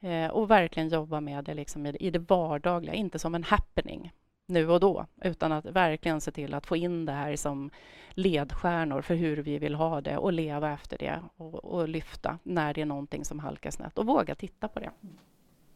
Eh, 0.00 0.30
och 0.30 0.50
verkligen 0.50 0.88
jobba 0.88 1.20
med 1.20 1.44
det 1.44 1.54
liksom 1.54 1.86
i, 1.86 1.96
i 1.96 2.10
det 2.10 2.18
vardagliga, 2.18 2.94
inte 2.94 3.18
som 3.18 3.34
en 3.34 3.44
happening 3.44 4.12
nu 4.46 4.70
och 4.70 4.80
då, 4.80 5.06
utan 5.22 5.52
att 5.52 5.66
verkligen 5.66 6.20
se 6.20 6.30
till 6.30 6.54
att 6.54 6.66
få 6.66 6.76
in 6.76 7.04
det 7.04 7.12
här 7.12 7.36
som 7.36 7.70
ledstjärnor 8.10 9.02
för 9.02 9.14
hur 9.14 9.36
vi 9.36 9.58
vill 9.58 9.74
ha 9.74 10.00
det 10.00 10.16
och 10.16 10.32
leva 10.32 10.72
efter 10.72 10.98
det 10.98 11.20
och, 11.36 11.64
och 11.64 11.88
lyfta 11.88 12.38
när 12.42 12.74
det 12.74 12.80
är 12.80 12.86
någonting 12.86 13.24
som 13.24 13.38
halkar 13.38 13.70
snett 13.70 13.98
och 13.98 14.06
våga 14.06 14.34
titta 14.34 14.68
på 14.68 14.80
det. 14.80 14.90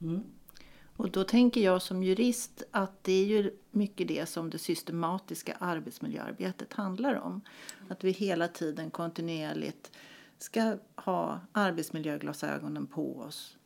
Mm. 0.01 0.25
Och 1.01 1.11
då 1.11 1.25
tänker 1.25 1.61
jag 1.61 1.83
som 1.83 2.03
jurist 2.03 2.63
att 2.71 3.05
det 3.05 3.13
är 3.13 3.27
ju 3.27 3.51
mycket 3.71 4.09
det 4.09 4.29
som 4.29 4.51
det 4.51 4.59
systematiska 4.59 5.57
arbetsmiljöarbetet 5.59 6.73
handlar 6.73 7.15
om. 7.15 7.41
Att 7.89 8.05
vi 8.05 8.11
hela 8.11 8.49
tiden 8.49 8.91
kontinuerligt 8.91 9.93
ska 10.39 10.77
ha 10.95 11.41
arbetsmiljöglasögonen 11.53 12.87
på 12.87 13.19
oss 13.19 13.57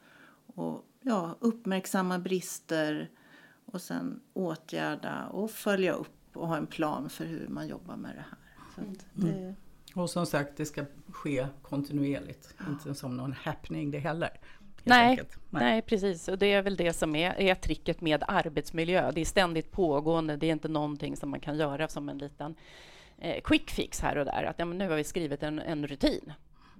och 0.46 0.84
ja, 1.00 1.36
uppmärksamma 1.40 2.18
brister 2.18 3.10
och 3.64 3.80
sen 3.80 4.20
åtgärda 4.32 5.26
och 5.26 5.50
följa 5.50 5.92
upp 5.92 6.36
och 6.36 6.48
ha 6.48 6.56
en 6.56 6.66
plan 6.66 7.10
för 7.10 7.24
hur 7.24 7.48
man 7.48 7.68
jobbar 7.68 7.96
med 7.96 8.14
det 8.16 8.24
här. 8.30 8.88
Det... 9.12 9.28
Mm. 9.28 9.54
Och 9.94 10.10
som 10.10 10.26
sagt, 10.26 10.56
det 10.56 10.66
ska 10.66 10.84
ske 11.08 11.46
kontinuerligt, 11.62 12.54
ja. 12.58 12.64
inte 12.68 12.94
som 12.94 13.16
någon 13.16 13.32
happening 13.32 13.90
det 13.90 13.98
heller. 13.98 14.40
Nej, 14.84 15.16
nej, 15.50 15.62
nej. 15.62 15.82
precis. 15.82 16.28
Och 16.28 16.38
det 16.38 16.52
är 16.52 16.62
väl 16.62 16.76
det 16.76 16.92
som 16.92 17.14
är, 17.14 17.40
är 17.40 17.54
tricket 17.54 18.00
med 18.00 18.24
arbetsmiljö. 18.28 19.12
Det 19.12 19.20
är 19.20 19.24
ständigt 19.24 19.70
pågående. 19.70 20.36
Det 20.36 20.46
är 20.46 20.52
inte 20.52 20.68
någonting 20.68 21.16
som 21.16 21.30
man 21.30 21.40
kan 21.40 21.56
göra 21.56 21.88
som 21.88 22.08
en 22.08 22.18
liten 22.18 22.54
eh, 23.18 23.40
quick 23.44 23.70
fix 23.70 24.00
här 24.00 24.18
och 24.18 24.24
där. 24.24 24.44
Att 24.44 24.58
ja, 24.58 24.64
nu 24.64 24.88
har 24.88 24.96
vi 24.96 25.04
skrivit 25.04 25.42
en, 25.42 25.58
en 25.58 25.86
rutin. 25.86 26.32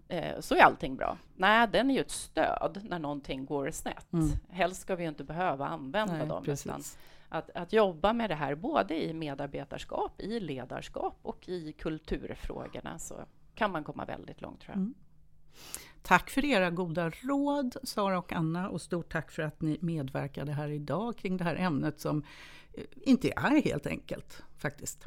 Eh, 0.08 0.40
så 0.40 0.54
är 0.54 0.60
allting 0.60 0.96
bra. 0.96 1.16
Nej, 1.36 1.68
den 1.68 1.90
är 1.90 1.94
ju 1.94 2.00
ett 2.00 2.10
stöd 2.10 2.80
när 2.82 2.98
någonting 2.98 3.44
går 3.44 3.70
snett. 3.70 4.12
Mm. 4.12 4.28
Helst 4.50 4.80
ska 4.80 4.96
vi 4.96 5.04
inte 5.04 5.24
behöva 5.24 5.66
använda 5.66 6.16
nej, 6.16 6.26
dem. 6.26 6.44
Utan 6.46 6.82
att, 7.28 7.50
att 7.54 7.72
jobba 7.72 8.12
med 8.12 8.30
det 8.30 8.34
här 8.34 8.54
både 8.54 9.04
i 9.04 9.12
medarbetarskap, 9.12 10.20
i 10.20 10.40
ledarskap 10.40 11.18
och 11.22 11.48
i 11.48 11.72
kulturfrågorna 11.72 12.98
så 12.98 13.14
kan 13.54 13.70
man 13.70 13.84
komma 13.84 14.04
väldigt 14.04 14.40
långt, 14.40 14.60
tror 14.60 14.70
jag. 14.70 14.76
Mm. 14.76 14.94
Tack 16.02 16.30
för 16.30 16.44
era 16.44 16.70
goda 16.70 17.10
råd, 17.10 17.76
Sara 17.82 18.18
och 18.18 18.32
Anna, 18.32 18.68
och 18.68 18.80
stort 18.80 19.12
tack 19.12 19.30
för 19.30 19.42
att 19.42 19.62
ni 19.62 19.78
medverkade 19.80 20.52
här 20.52 20.68
idag 20.68 21.18
kring 21.18 21.36
det 21.36 21.44
här 21.44 21.56
ämnet 21.56 22.00
som 22.00 22.24
eh, 22.72 22.84
inte 23.02 23.32
är 23.36 23.62
helt 23.62 23.86
enkelt 23.86 24.42
faktiskt. 24.58 25.06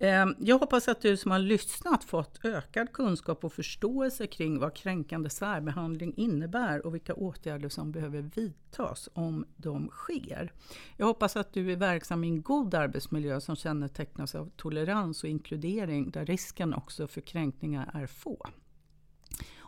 Ehm, 0.00 0.34
jag 0.38 0.58
hoppas 0.58 0.88
att 0.88 1.00
du 1.00 1.16
som 1.16 1.30
har 1.30 1.38
lyssnat 1.38 2.04
fått 2.04 2.44
ökad 2.44 2.92
kunskap 2.92 3.44
och 3.44 3.52
förståelse 3.52 4.26
kring 4.26 4.58
vad 4.58 4.74
kränkande 4.74 5.30
särbehandling 5.30 6.14
innebär 6.16 6.86
och 6.86 6.94
vilka 6.94 7.14
åtgärder 7.14 7.68
som 7.68 7.92
behöver 7.92 8.22
vidtas 8.22 9.08
om 9.12 9.46
de 9.56 9.88
sker. 9.88 10.52
Jag 10.96 11.06
hoppas 11.06 11.36
att 11.36 11.52
du 11.52 11.72
är 11.72 11.76
verksam 11.76 12.24
i 12.24 12.28
en 12.28 12.42
god 12.42 12.74
arbetsmiljö 12.74 13.40
som 13.40 13.56
kännetecknas 13.56 14.34
av 14.34 14.50
tolerans 14.56 15.22
och 15.22 15.28
inkludering 15.28 16.10
där 16.10 16.26
risken 16.26 16.74
också 16.74 17.06
för 17.06 17.20
kränkningar 17.20 17.90
är 17.94 18.06
få. 18.06 18.46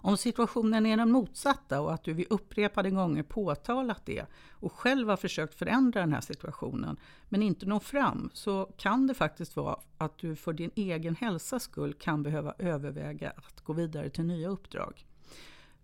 Om 0.03 0.17
situationen 0.17 0.87
är 0.87 0.97
den 0.97 1.13
motsatta 1.13 1.81
och 1.81 1.95
att 1.95 2.05
du 2.05 2.13
vid 2.13 2.27
upprepade 2.31 2.91
gånger 2.91 3.23
påtalat 3.23 4.07
det 4.07 4.27
och 4.51 4.73
själv 4.73 5.09
har 5.09 5.17
försökt 5.17 5.55
förändra 5.55 6.01
den 6.01 6.13
här 6.13 6.21
situationen 6.21 6.97
men 7.29 7.43
inte 7.43 7.67
når 7.67 7.81
fram 7.81 8.31
så 8.33 8.73
kan 8.77 9.07
det 9.07 9.15
faktiskt 9.15 9.57
vara 9.57 9.77
att 9.99 10.19
du 10.19 10.37
för 10.37 10.53
din 10.53 10.71
egen 10.75 11.17
hälsas 11.17 11.63
skull 11.63 11.95
kan 11.95 12.23
behöva 12.23 12.55
överväga 12.59 13.31
att 13.31 13.61
gå 13.61 13.73
vidare 13.73 14.11
till 14.11 14.25
nya 14.25 14.49
uppdrag. 14.49 15.07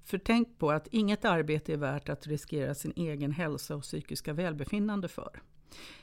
För 0.04 0.18
tänk 0.18 0.58
på 0.58 0.70
att 0.70 0.88
inget 0.90 1.24
arbete 1.24 1.72
är 1.72 1.76
värt 1.76 2.08
att 2.08 2.26
riskera 2.26 2.74
sin 2.74 2.92
egen 2.96 3.32
hälsa 3.32 3.76
och 3.76 3.82
psykiska 3.82 4.32
välbefinnande 4.32 5.08
för. 5.08 5.42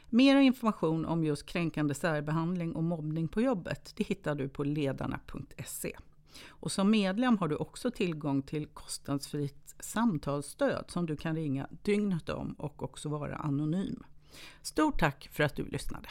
Mer 0.10 0.36
information 0.38 1.06
om 1.06 1.24
just 1.24 1.46
kränkande 1.46 1.94
särbehandling 1.94 2.76
och 2.76 2.84
mobbning 2.84 3.28
på 3.28 3.42
jobbet 3.42 3.94
det 3.96 4.04
hittar 4.04 4.36
du 4.36 4.50
på 4.50 4.64
ledarna.se. 4.64 5.98
Och 6.50 6.72
som 6.72 6.92
medlem 6.92 7.38
har 7.38 7.48
du 7.48 7.56
också 7.56 7.92
tillgång 7.92 8.42
till 8.42 8.68
kostnadsfritt 8.68 9.76
samtalsstöd 9.80 10.86
som 10.88 11.06
du 11.06 11.16
kan 11.16 11.36
ringa 11.36 11.68
dygnet 11.82 12.30
om 12.30 12.54
och 12.54 12.84
också 12.84 13.10
vara 13.10 13.36
anonym. 13.36 14.04
Stort 14.62 15.00
tack 15.00 15.30
för 15.32 15.44
att 15.44 15.56
du 15.56 15.66
lyssnade! 15.66 16.10